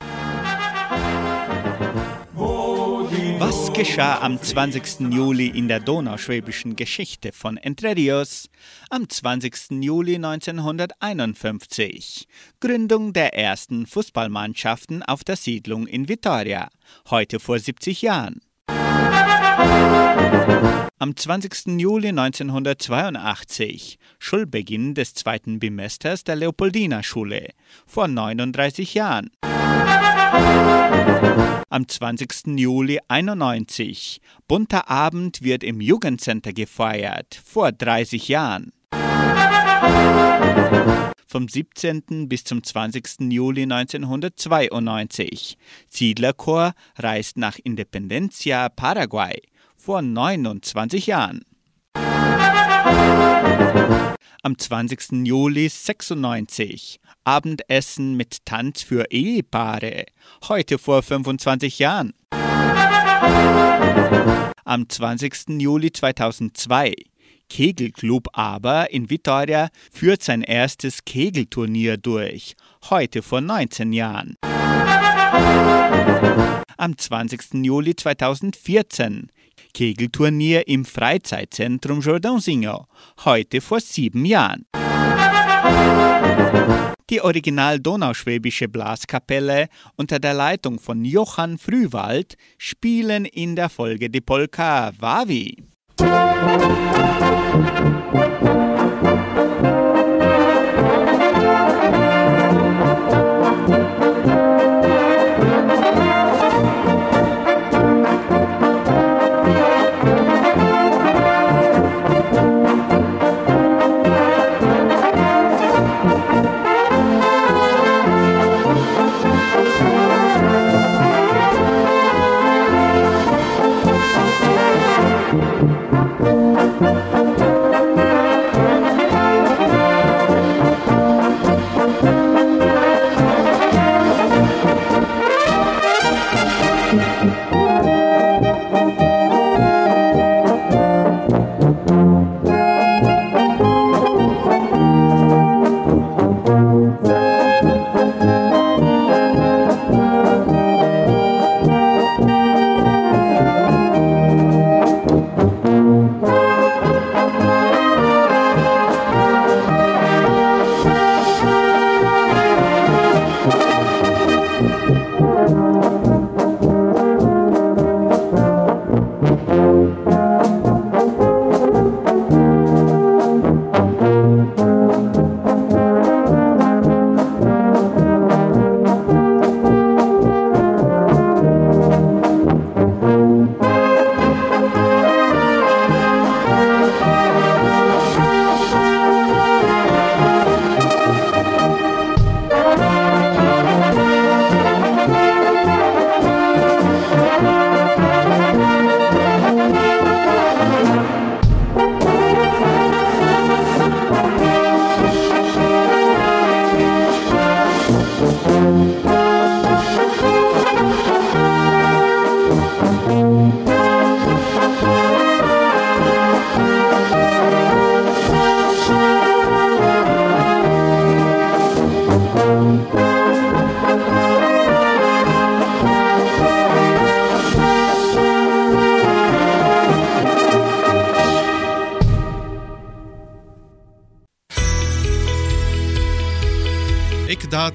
Geschah 3.79 4.19
am 4.19 4.39
20. 4.41 5.09
Juli 5.09 5.47
in 5.47 5.67
der 5.69 5.79
donauschwäbischen 5.79 6.75
Geschichte 6.75 7.31
von 7.31 7.55
Entre 7.55 7.95
Rios? 7.95 8.49
Am 8.89 9.07
20. 9.07 9.81
Juli 9.81 10.15
1951. 10.15 12.27
Gründung 12.59 13.13
der 13.13 13.35
ersten 13.35 13.85
Fußballmannschaften 13.85 15.01
auf 15.01 15.23
der 15.23 15.37
Siedlung 15.37 15.87
in 15.87 16.09
Vitoria. 16.09 16.67
Heute 17.09 17.39
vor 17.39 17.57
70 17.57 18.01
Jahren. 18.01 18.41
Am 18.67 20.89
20. 21.15 21.79
Juli 21.79 22.09
1982, 22.09 23.97
Schulbeginn 24.19 24.93
des 24.93 25.13
zweiten 25.13 25.59
Bimesters 25.59 26.25
der 26.25 26.35
Leopoldina-Schule, 26.35 27.51
vor 27.87 28.09
39 28.09 28.93
Jahren. 28.93 29.29
Am 31.71 31.87
20. 31.87 32.57
Juli 32.57 32.99
91, 33.09 34.21
bunter 34.47 34.89
Abend 34.89 35.43
wird 35.43 35.63
im 35.63 35.81
Jugendcenter 35.81 36.51
gefeiert, 36.51 37.39
vor 37.45 37.71
30 37.71 38.27
Jahren. 38.27 38.73
Vom 41.27 41.47
17. 41.47 42.27
bis 42.27 42.43
zum 42.43 42.63
20. 42.63 43.31
Juli 43.31 43.63
1992. 43.63 45.59
Siedlerchor 45.87 46.73
reist 46.97 47.37
nach 47.37 47.59
Independencia, 47.63 48.69
Paraguay, 48.69 49.39
vor 49.77 50.01
29 50.01 51.05
Jahren. 51.05 51.45
Am 54.41 54.57
20. 54.57 55.27
Juli 55.27 55.67
96. 55.67 57.01
Abendessen 57.25 58.15
mit 58.15 58.45
Tanz 58.45 58.81
für 58.81 59.11
Ehepaare. 59.11 60.05
Heute 60.47 60.77
vor 60.77 61.03
25 61.03 61.77
Jahren. 61.79 62.13
Am 64.63 64.87
20. 64.87 65.61
Juli 65.61 65.91
2002. 65.91 66.93
Kegelclub 67.49 68.29
Aber 68.31 68.93
in 68.93 69.09
Vitoria 69.09 69.67
führt 69.91 70.23
sein 70.23 70.41
erstes 70.41 71.03
Kegelturnier 71.03 71.97
durch. 71.97 72.55
Heute 72.89 73.21
vor 73.21 73.41
19 73.41 73.91
Jahren. 73.91 74.37
Am 76.77 76.97
20. 76.97 77.65
Juli 77.65 77.93
2014. 77.93 79.31
Kegelturnier 79.73 80.67
im 80.67 80.85
Freizeitzentrum 80.85 81.99
Jordãozinho. 82.01 82.85
Heute 83.25 83.61
vor 83.61 83.79
sieben 83.79 84.25
Jahren. 84.25 84.65
Die 87.09 87.21
original 87.21 87.79
donauschwäbische 87.79 88.67
Blaskapelle 88.67 89.67
unter 89.95 90.19
der 90.19 90.35
Leitung 90.35 90.79
von 90.79 91.03
Johann 91.03 91.57
Frühwald 91.57 92.35
spielen 92.57 93.25
in 93.25 93.55
der 93.55 93.69
Folge 93.69 94.09
die 94.09 94.21
Polka 94.21 94.91
Wawi. 94.99 95.57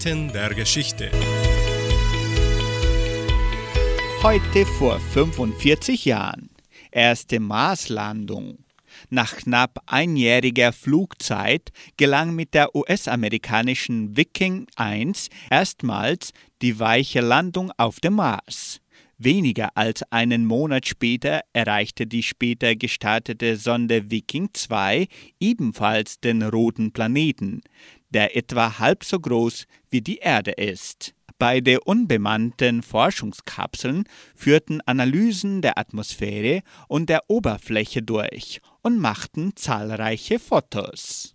Eckdaten 0.04 0.32
der 0.32 0.52
Geschichte. 0.52 1.10
Heute 4.22 4.66
vor 4.66 5.00
45 5.00 6.04
Jahren. 6.04 6.50
Erste 6.90 7.40
Marslandung. 7.40 8.58
Nach 9.08 9.34
knapp 9.34 9.78
einjähriger 9.86 10.72
Flugzeit 10.72 11.72
gelang 11.96 12.34
mit 12.34 12.52
der 12.52 12.74
US-amerikanischen 12.76 14.14
Viking 14.14 14.66
1 14.76 15.30
erstmals 15.50 16.32
die 16.60 16.78
weiche 16.78 17.20
Landung 17.22 17.72
auf 17.78 17.98
dem 18.00 18.14
Mars. 18.14 18.80
Weniger 19.16 19.70
als 19.76 20.02
einen 20.10 20.44
Monat 20.44 20.86
später 20.86 21.42
erreichte 21.52 22.06
die 22.06 22.22
später 22.22 22.74
gestartete 22.74 23.56
Sonde 23.56 24.10
Viking 24.10 24.50
2 24.52 25.06
ebenfalls 25.38 26.18
den 26.18 26.42
roten 26.42 26.92
Planeten, 26.92 27.62
der 28.14 28.36
etwa 28.36 28.78
halb 28.78 29.04
so 29.04 29.20
groß 29.20 29.66
wie 29.90 30.00
die 30.00 30.18
Erde 30.18 30.52
ist. 30.52 31.14
Beide 31.38 31.80
unbemannten 31.80 32.82
Forschungskapseln 32.82 34.04
führten 34.34 34.80
Analysen 34.82 35.60
der 35.62 35.78
Atmosphäre 35.78 36.62
und 36.88 37.10
der 37.10 37.28
Oberfläche 37.28 38.02
durch 38.02 38.60
und 38.82 38.98
machten 38.98 39.56
zahlreiche 39.56 40.38
Fotos. 40.38 41.34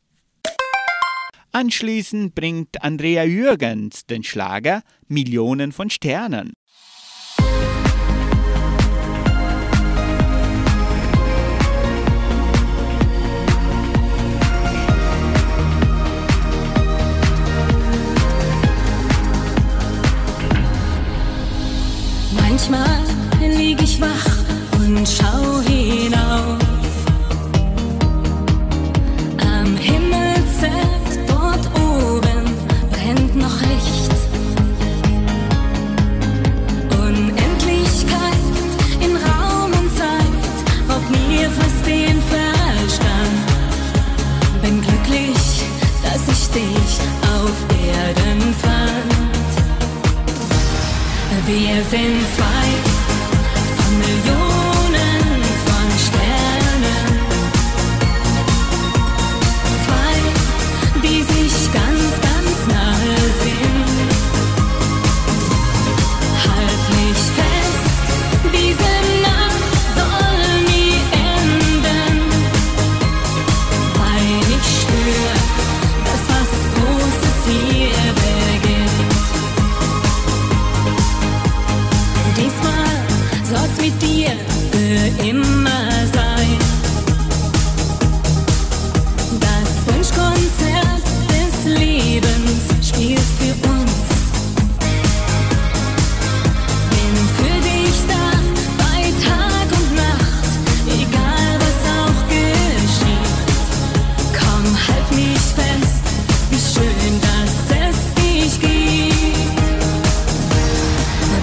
Anschließend 1.52 2.34
bringt 2.34 2.82
Andrea 2.84 3.24
Jürgens 3.24 4.06
den 4.06 4.24
Schlager 4.24 4.84
Millionen 5.08 5.72
von 5.72 5.90
Sternen. 5.90 6.54
Wir 51.92 52.69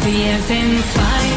Wir 0.07 0.41
sind 0.47 0.85
zwei 0.95 1.36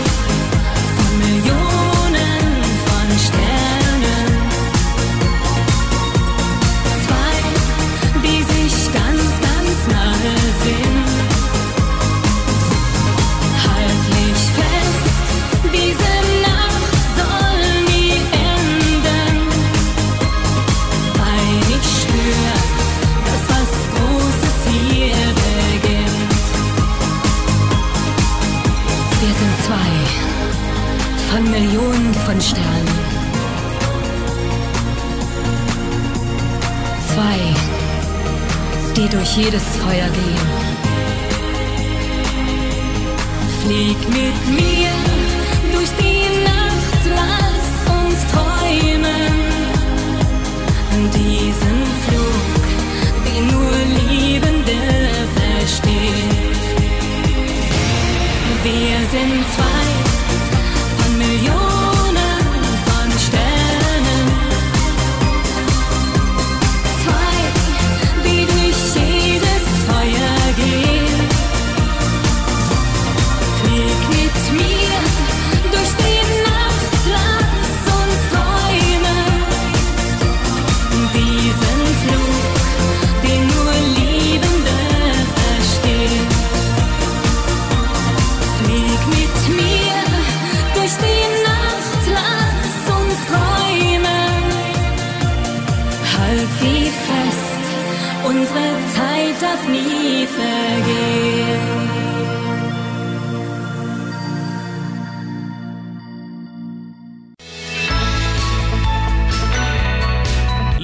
durch 39.30 39.46
jedes 39.46 39.64
Feuer 39.78 40.10
gehen. 40.10 40.50
Flieg 43.62 43.98
mit 44.10 44.48
mir 44.56 44.79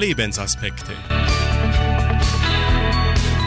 Lebensaspekte. 0.07 0.91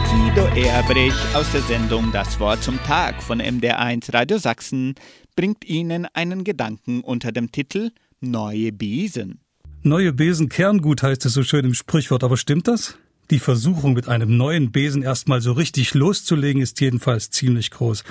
Guido 0.09 0.45
Erbrich 0.57 1.13
aus 1.33 1.49
der 1.53 1.61
Sendung 1.61 2.11
Das 2.11 2.37
Wort 2.41 2.61
zum 2.61 2.77
Tag 2.83 3.23
von 3.23 3.41
MDR1 3.41 4.13
Radio 4.13 4.37
Sachsen 4.39 4.95
bringt 5.37 5.63
Ihnen 5.63 6.05
einen 6.11 6.43
Gedanken 6.43 6.99
unter 6.99 7.31
dem 7.31 7.53
Titel 7.53 7.91
Neue 8.19 8.73
Besen. 8.73 9.39
Neue 9.83 10.11
Besen 10.11 10.49
Kerngut 10.49 11.01
heißt 11.01 11.25
es 11.27 11.31
so 11.31 11.43
schön 11.43 11.63
im 11.63 11.73
Sprichwort, 11.73 12.25
aber 12.25 12.35
stimmt 12.35 12.67
das? 12.67 12.97
Die 13.31 13.39
Versuchung, 13.39 13.93
mit 13.93 14.09
einem 14.09 14.35
neuen 14.35 14.73
Besen 14.73 15.01
erstmal 15.01 15.39
so 15.39 15.53
richtig 15.53 15.93
loszulegen, 15.93 16.61
ist 16.61 16.81
jedenfalls 16.81 17.29
ziemlich 17.29 17.71
groß. 17.71 18.03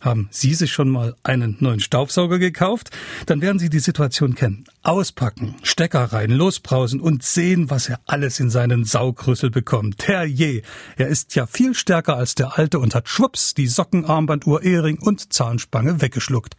Haben 0.00 0.28
Sie 0.30 0.54
sich 0.54 0.72
schon 0.72 0.88
mal 0.88 1.16
einen 1.24 1.56
neuen 1.58 1.80
Staubsauger 1.80 2.38
gekauft? 2.38 2.90
Dann 3.26 3.40
werden 3.40 3.58
Sie 3.58 3.68
die 3.68 3.80
Situation 3.80 4.36
kennen. 4.36 4.64
Auspacken, 4.82 5.56
Stecker 5.64 6.04
rein, 6.04 6.30
losbrausen 6.30 7.00
und 7.00 7.24
sehen, 7.24 7.68
was 7.68 7.88
er 7.88 7.98
alles 8.06 8.38
in 8.38 8.48
seinen 8.48 8.84
Saugrüssel 8.84 9.50
bekommt. 9.50 10.06
Herrje, 10.06 10.62
er 10.96 11.08
ist 11.08 11.34
ja 11.34 11.46
viel 11.46 11.74
stärker 11.74 12.16
als 12.16 12.36
der 12.36 12.58
alte 12.58 12.78
und 12.78 12.94
hat 12.94 13.08
schwupps 13.08 13.54
die 13.54 13.66
Socken, 13.66 14.04
Armbanduhr, 14.04 14.62
Ehering 14.62 14.98
und 15.00 15.32
Zahnspange 15.32 16.00
weggeschluckt. 16.00 16.56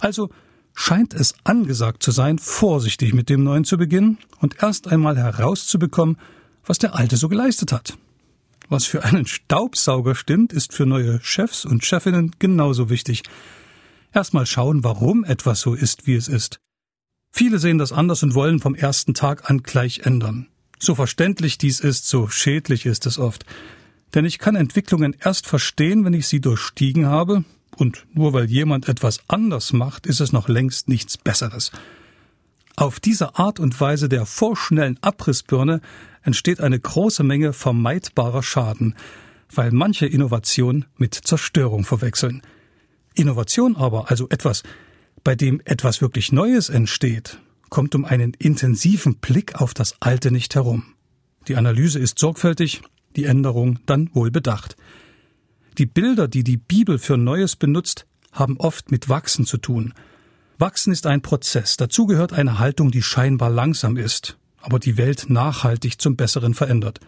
Also 0.00 0.30
scheint 0.74 1.14
es 1.14 1.34
angesagt 1.44 2.02
zu 2.02 2.10
sein, 2.10 2.38
vorsichtig 2.38 3.14
mit 3.14 3.28
dem 3.28 3.44
Neuen 3.44 3.64
zu 3.64 3.78
beginnen 3.78 4.18
und 4.40 4.62
erst 4.62 4.88
einmal 4.88 5.16
herauszubekommen, 5.16 6.18
was 6.64 6.78
der 6.78 6.96
Alte 6.96 7.16
so 7.16 7.28
geleistet 7.28 7.70
hat. 7.70 7.96
Was 8.68 8.84
für 8.84 9.04
einen 9.04 9.26
Staubsauger 9.26 10.14
stimmt, 10.14 10.52
ist 10.52 10.72
für 10.72 10.86
neue 10.86 11.20
Chefs 11.22 11.64
und 11.64 11.84
Chefinnen 11.84 12.32
genauso 12.38 12.90
wichtig. 12.90 13.22
Erstmal 14.12 14.46
schauen, 14.46 14.82
warum 14.82 15.24
etwas 15.24 15.60
so 15.60 15.74
ist, 15.74 16.06
wie 16.06 16.14
es 16.14 16.28
ist. 16.28 16.58
Viele 17.30 17.58
sehen 17.58 17.78
das 17.78 17.92
anders 17.92 18.22
und 18.22 18.34
wollen 18.34 18.60
vom 18.60 18.74
ersten 18.74 19.14
Tag 19.14 19.50
an 19.50 19.62
gleich 19.62 20.00
ändern. 20.00 20.48
So 20.78 20.94
verständlich 20.94 21.58
dies 21.58 21.80
ist, 21.80 22.08
so 22.08 22.28
schädlich 22.28 22.86
ist 22.86 23.06
es 23.06 23.18
oft. 23.18 23.44
Denn 24.14 24.24
ich 24.24 24.38
kann 24.38 24.56
Entwicklungen 24.56 25.14
erst 25.20 25.46
verstehen, 25.46 26.04
wenn 26.04 26.14
ich 26.14 26.28
sie 26.28 26.40
durchstiegen 26.40 27.06
habe, 27.06 27.44
und 27.76 28.06
nur 28.14 28.32
weil 28.32 28.46
jemand 28.46 28.88
etwas 28.88 29.20
anders 29.28 29.72
macht, 29.72 30.06
ist 30.06 30.20
es 30.20 30.32
noch 30.32 30.48
längst 30.48 30.88
nichts 30.88 31.18
Besseres. 31.18 31.72
Auf 32.74 33.00
diese 33.00 33.38
Art 33.38 33.60
und 33.60 33.78
Weise 33.80 34.08
der 34.08 34.26
vorschnellen 34.26 34.98
Abrissbirne 35.02 35.80
entsteht 36.26 36.60
eine 36.60 36.78
große 36.78 37.22
Menge 37.22 37.52
vermeidbarer 37.52 38.42
Schaden, 38.42 38.94
weil 39.54 39.70
manche 39.70 40.06
Innovation 40.06 40.84
mit 40.96 41.14
Zerstörung 41.14 41.84
verwechseln. 41.84 42.42
Innovation 43.14 43.76
aber, 43.76 44.10
also 44.10 44.28
etwas, 44.28 44.62
bei 45.24 45.34
dem 45.34 45.62
etwas 45.64 46.00
wirklich 46.00 46.32
Neues 46.32 46.68
entsteht, 46.68 47.38
kommt 47.70 47.94
um 47.94 48.04
einen 48.04 48.34
intensiven 48.34 49.16
Blick 49.16 49.54
auf 49.60 49.72
das 49.72 49.96
Alte 50.00 50.30
nicht 50.30 50.54
herum. 50.54 50.94
Die 51.48 51.56
Analyse 51.56 52.00
ist 52.00 52.18
sorgfältig, 52.18 52.82
die 53.14 53.24
Änderung 53.24 53.78
dann 53.86 54.10
wohl 54.12 54.30
bedacht. 54.30 54.76
Die 55.78 55.86
Bilder, 55.86 56.26
die 56.26 56.42
die 56.42 56.56
Bibel 56.56 56.98
für 56.98 57.16
Neues 57.16 57.54
benutzt, 57.54 58.06
haben 58.32 58.56
oft 58.58 58.90
mit 58.90 59.08
Wachsen 59.08 59.46
zu 59.46 59.58
tun. 59.58 59.94
Wachsen 60.58 60.92
ist 60.92 61.06
ein 61.06 61.22
Prozess. 61.22 61.76
Dazu 61.76 62.06
gehört 62.06 62.32
eine 62.32 62.58
Haltung, 62.58 62.90
die 62.90 63.02
scheinbar 63.02 63.50
langsam 63.50 63.96
ist, 63.96 64.38
aber 64.66 64.80
die 64.80 64.96
Welt 64.96 65.26
nachhaltig 65.30 66.00
zum 66.00 66.16
Besseren 66.16 66.52
verändert. 66.52 66.98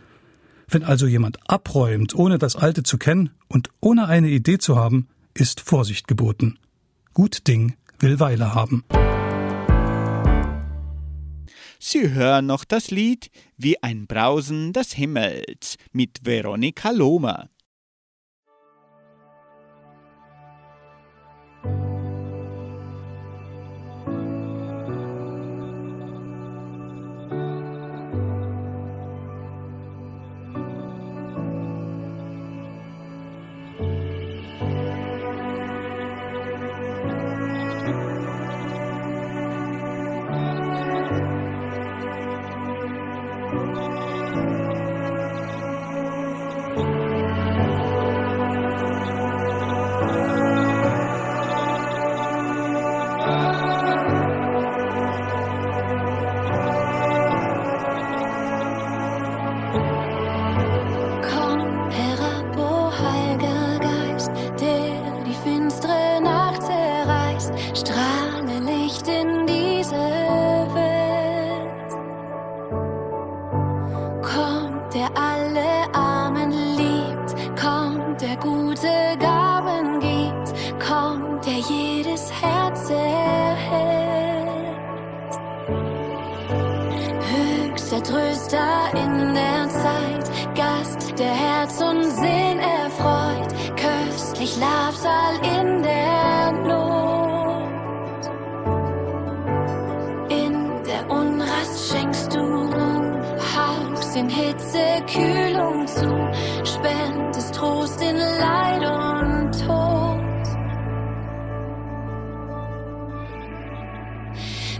Wenn 0.68 0.84
also 0.84 1.08
jemand 1.08 1.38
abräumt, 1.50 2.14
ohne 2.14 2.38
das 2.38 2.54
Alte 2.54 2.84
zu 2.84 2.98
kennen 2.98 3.30
und 3.48 3.70
ohne 3.80 4.06
eine 4.06 4.28
Idee 4.28 4.58
zu 4.58 4.76
haben, 4.76 5.08
ist 5.34 5.60
Vorsicht 5.60 6.06
geboten. 6.06 6.60
Gut 7.14 7.48
Ding 7.48 7.74
will 7.98 8.20
Weile 8.20 8.54
haben. 8.54 8.84
Sie 11.80 12.10
hören 12.10 12.46
noch 12.46 12.62
das 12.64 12.92
Lied 12.92 13.28
Wie 13.56 13.82
ein 13.82 14.06
Brausen 14.06 14.72
des 14.72 14.92
Himmels 14.92 15.78
mit 15.90 16.20
Veronika 16.22 16.90
Lohmer. 16.90 17.48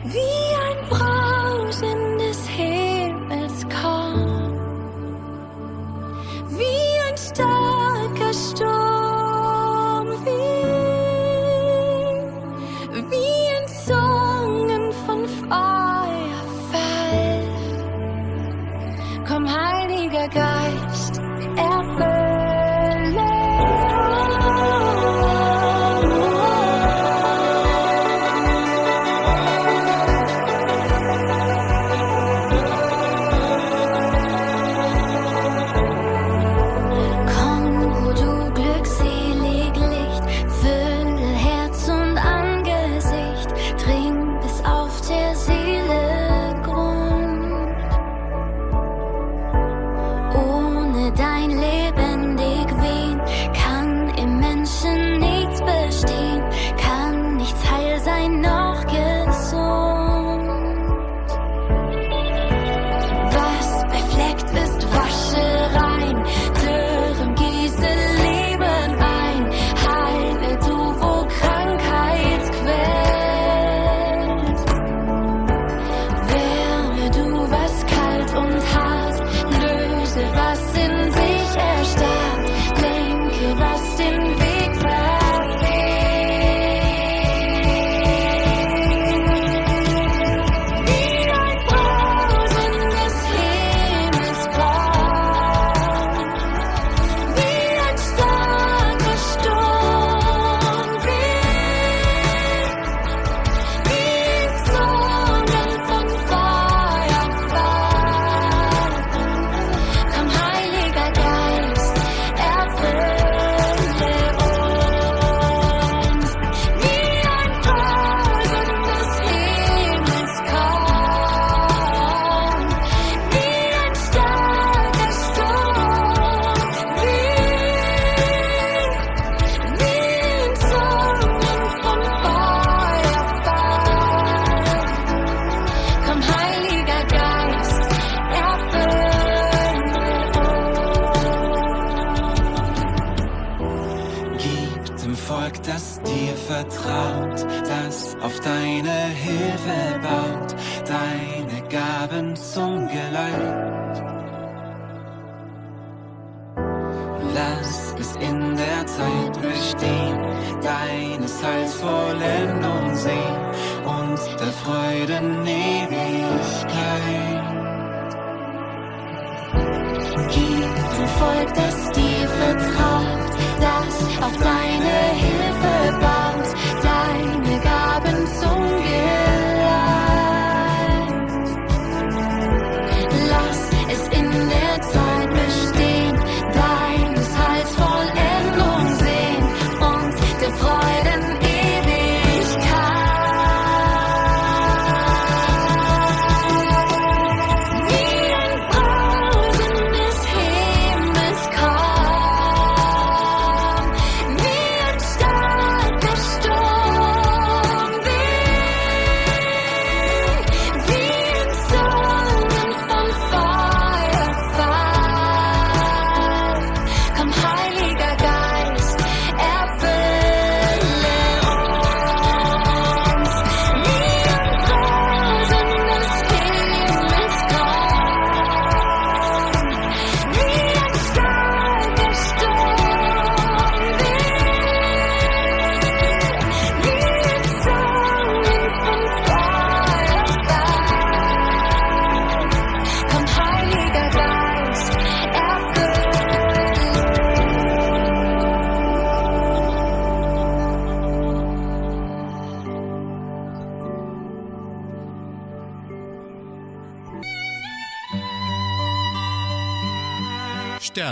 Wie 0.05 0.47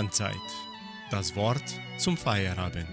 Sternzeit. 0.06 0.36
Das 1.10 1.34
Wort 1.36 1.62
zum 1.98 2.16
Feierabend. 2.16 2.86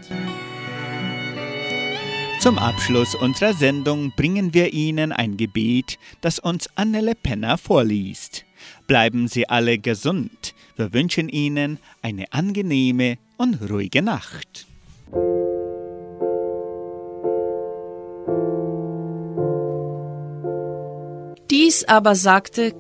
Zum 2.40 2.58
Abschluss 2.58 3.16
unserer 3.16 3.54
Sendung 3.54 4.12
bringen 4.16 4.54
wir 4.54 4.74
Ihnen 4.74 5.12
ein 5.12 5.38
Gebet, 5.38 5.98
das 6.22 6.40
uns 6.40 6.70
Annele 6.76 7.16
Penner 7.16 7.58
vorliest. 7.58 8.46
Bleiben 8.88 9.28
Sie 9.28 9.48
alle 9.48 9.78
gesund. 9.78 10.54
Wir 10.76 10.94
wünschen 10.94 11.30
Ihnen 11.30 11.80
eine 12.02 12.32
angenehme 12.34 13.18
und 13.38 13.70
ruhige 13.70 14.02
Nacht. 14.02 14.68
Dies 21.50 21.84
aber 21.86 22.16
sagte 22.16 22.74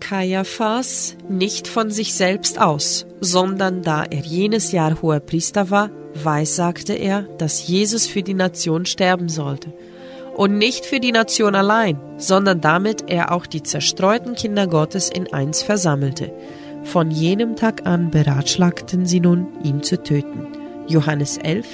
Kaiaphas 0.00 1.16
nicht 1.28 1.68
von 1.68 1.90
sich 1.90 2.14
selbst 2.14 2.60
aus, 2.60 3.06
sondern 3.20 3.82
da 3.82 4.04
er 4.04 4.22
jenes 4.22 4.72
Jahr 4.72 5.00
hoher 5.02 5.20
Priester 5.20 5.70
war, 5.70 5.90
weissagte 6.14 6.94
er, 6.94 7.22
dass 7.38 7.66
Jesus 7.66 8.06
für 8.06 8.22
die 8.22 8.34
Nation 8.34 8.86
sterben 8.86 9.28
sollte. 9.28 9.72
Und 10.34 10.58
nicht 10.58 10.86
für 10.86 11.00
die 11.00 11.12
Nation 11.12 11.54
allein, 11.54 12.00
sondern 12.16 12.60
damit 12.60 13.04
er 13.08 13.32
auch 13.32 13.46
die 13.46 13.62
zerstreuten 13.62 14.34
Kinder 14.34 14.66
Gottes 14.66 15.10
in 15.10 15.32
eins 15.32 15.62
versammelte. 15.62 16.32
Von 16.82 17.10
jenem 17.10 17.56
Tag 17.56 17.86
an 17.86 18.10
beratschlagten 18.10 19.04
sie 19.06 19.20
nun, 19.20 19.48
ihn 19.62 19.82
zu 19.82 20.02
töten. 20.02 20.46
Johannes 20.88 21.36
11, 21.36 21.66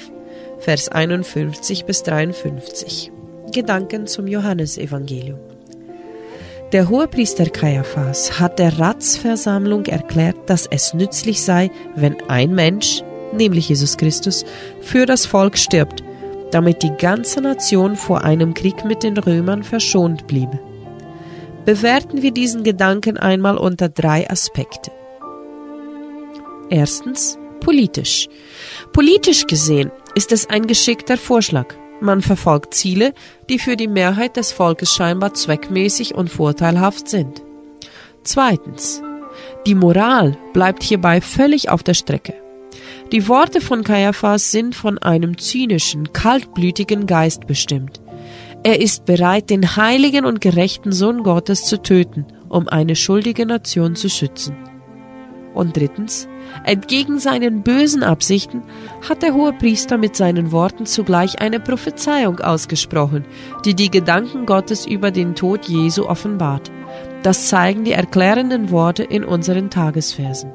Vers 0.58 0.88
51 0.88 1.84
bis 1.84 2.02
53. 2.02 3.12
Gedanken 3.52 4.06
zum 4.06 4.26
Johannesevangelium. 4.26 5.45
Der 6.76 6.90
Hohepriester 6.90 7.46
Kaiaphas 7.46 8.38
hat 8.38 8.58
der 8.58 8.78
Ratsversammlung 8.78 9.86
erklärt, 9.86 10.36
dass 10.44 10.66
es 10.66 10.92
nützlich 10.92 11.42
sei, 11.42 11.70
wenn 11.94 12.20
ein 12.28 12.54
Mensch, 12.54 13.02
nämlich 13.32 13.70
Jesus 13.70 13.96
Christus, 13.96 14.44
für 14.82 15.06
das 15.06 15.24
Volk 15.24 15.56
stirbt, 15.56 16.04
damit 16.50 16.82
die 16.82 16.92
ganze 16.98 17.40
Nation 17.40 17.96
vor 17.96 18.24
einem 18.24 18.52
Krieg 18.52 18.84
mit 18.84 19.02
den 19.02 19.16
Römern 19.16 19.62
verschont 19.62 20.26
bliebe. 20.26 20.60
Bewerten 21.64 22.20
wir 22.20 22.32
diesen 22.32 22.62
Gedanken 22.62 23.16
einmal 23.16 23.56
unter 23.56 23.88
drei 23.88 24.28
Aspekte. 24.28 24.90
Erstens 26.68 27.38
politisch. 27.60 28.28
Politisch 28.92 29.46
gesehen 29.46 29.90
ist 30.14 30.30
es 30.30 30.50
ein 30.50 30.66
geschickter 30.66 31.16
Vorschlag. 31.16 31.74
Man 32.00 32.20
verfolgt 32.20 32.74
Ziele, 32.74 33.14
die 33.48 33.58
für 33.58 33.76
die 33.76 33.88
Mehrheit 33.88 34.36
des 34.36 34.52
Volkes 34.52 34.92
scheinbar 34.92 35.34
zweckmäßig 35.34 36.14
und 36.14 36.30
vorteilhaft 36.30 37.08
sind. 37.08 37.42
Zweitens. 38.22 39.02
Die 39.66 39.74
Moral 39.74 40.36
bleibt 40.52 40.82
hierbei 40.82 41.20
völlig 41.20 41.68
auf 41.68 41.82
der 41.82 41.94
Strecke. 41.94 42.34
Die 43.12 43.28
Worte 43.28 43.60
von 43.60 43.84
Kaiaphas 43.84 44.50
sind 44.50 44.74
von 44.74 44.98
einem 44.98 45.38
zynischen, 45.38 46.12
kaltblütigen 46.12 47.06
Geist 47.06 47.46
bestimmt. 47.46 48.00
Er 48.62 48.80
ist 48.80 49.04
bereit, 49.04 49.50
den 49.50 49.76
heiligen 49.76 50.24
und 50.24 50.40
gerechten 50.40 50.90
Sohn 50.90 51.22
Gottes 51.22 51.64
zu 51.64 51.80
töten, 51.80 52.26
um 52.48 52.68
eine 52.68 52.96
schuldige 52.96 53.46
Nation 53.46 53.94
zu 53.94 54.08
schützen. 54.08 54.56
Und 55.54 55.76
drittens, 55.76 56.28
entgegen 56.64 57.18
seinen 57.18 57.62
bösen 57.62 58.02
Absichten 58.02 58.62
hat 59.08 59.22
der 59.22 59.34
hohe 59.34 59.52
Priester 59.52 59.98
mit 59.98 60.16
seinen 60.16 60.52
Worten 60.52 60.86
zugleich 60.86 61.40
eine 61.40 61.60
Prophezeiung 61.60 62.40
ausgesprochen, 62.40 63.24
die 63.64 63.74
die 63.74 63.90
Gedanken 63.90 64.46
Gottes 64.46 64.86
über 64.86 65.10
den 65.10 65.34
Tod 65.34 65.66
Jesu 65.66 66.06
offenbart. 66.06 66.70
Das 67.22 67.48
zeigen 67.48 67.84
die 67.84 67.92
erklärenden 67.92 68.70
Worte 68.70 69.02
in 69.02 69.24
unseren 69.24 69.70
Tagesversen. 69.70 70.52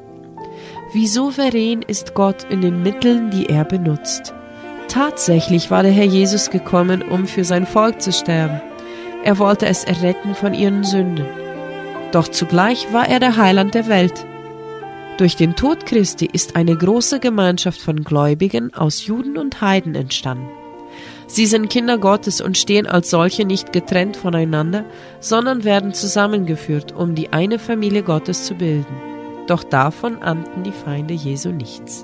Wie 0.94 1.08
souverän 1.08 1.82
ist 1.82 2.14
Gott 2.14 2.46
in 2.50 2.62
den 2.62 2.84
Mitteln, 2.84 3.32
die 3.32 3.46
er 3.46 3.64
benutzt. 3.64 4.34
Tatsächlich 4.88 5.72
war 5.72 5.84
der 5.84 5.92
Herr 5.92 6.06
Jesus 6.06 6.50
gekommen, 6.50 7.02
um 7.02 7.26
für 7.26 7.46
sein 7.46 7.66
Volk 7.66 8.02
zu 8.02 8.12
sterben. 8.12 8.62
Er 9.24 9.40
wollte 9.40 9.68
es 9.68 9.86
erretten 9.86 10.36
von 10.36 10.54
ihren 10.54 10.84
Sünden. 10.84 11.26
Doch 12.12 12.28
zugleich 12.28 12.92
war 12.92 13.08
er 13.08 13.20
der 13.20 13.38
Heiland 13.38 13.74
der 13.74 13.88
Welt. 13.88 14.26
Durch 15.22 15.36
den 15.36 15.56
Tod 15.56 15.86
Christi 15.86 16.26
ist 16.26 16.56
eine 16.56 16.76
große 16.76 17.20
Gemeinschaft 17.20 17.80
von 17.80 18.04
Gläubigen 18.04 18.74
aus 18.74 19.06
Juden 19.06 19.38
und 19.38 19.62
Heiden 19.62 19.94
entstanden. 19.94 20.50
Sie 21.28 21.46
sind 21.46 21.70
Kinder 21.70 22.00
Gottes 22.00 22.42
und 22.42 22.58
stehen 22.58 22.88
als 22.88 23.12
solche 23.12 23.46
nicht 23.46 23.72
getrennt 23.72 24.18
voneinander, 24.18 24.84
sondern 25.20 25.64
werden 25.64 25.94
zusammengeführt, 25.94 26.94
um 26.94 27.14
die 27.14 27.32
eine 27.32 27.60
Familie 27.60 28.02
Gottes 28.02 28.46
zu 28.46 28.56
bilden. 28.56 28.96
Doch 29.46 29.64
davon 29.64 30.24
ahnten 30.24 30.64
die 30.64 30.72
Feinde 30.72 31.14
Jesu 31.14 31.50
nichts. 31.50 32.04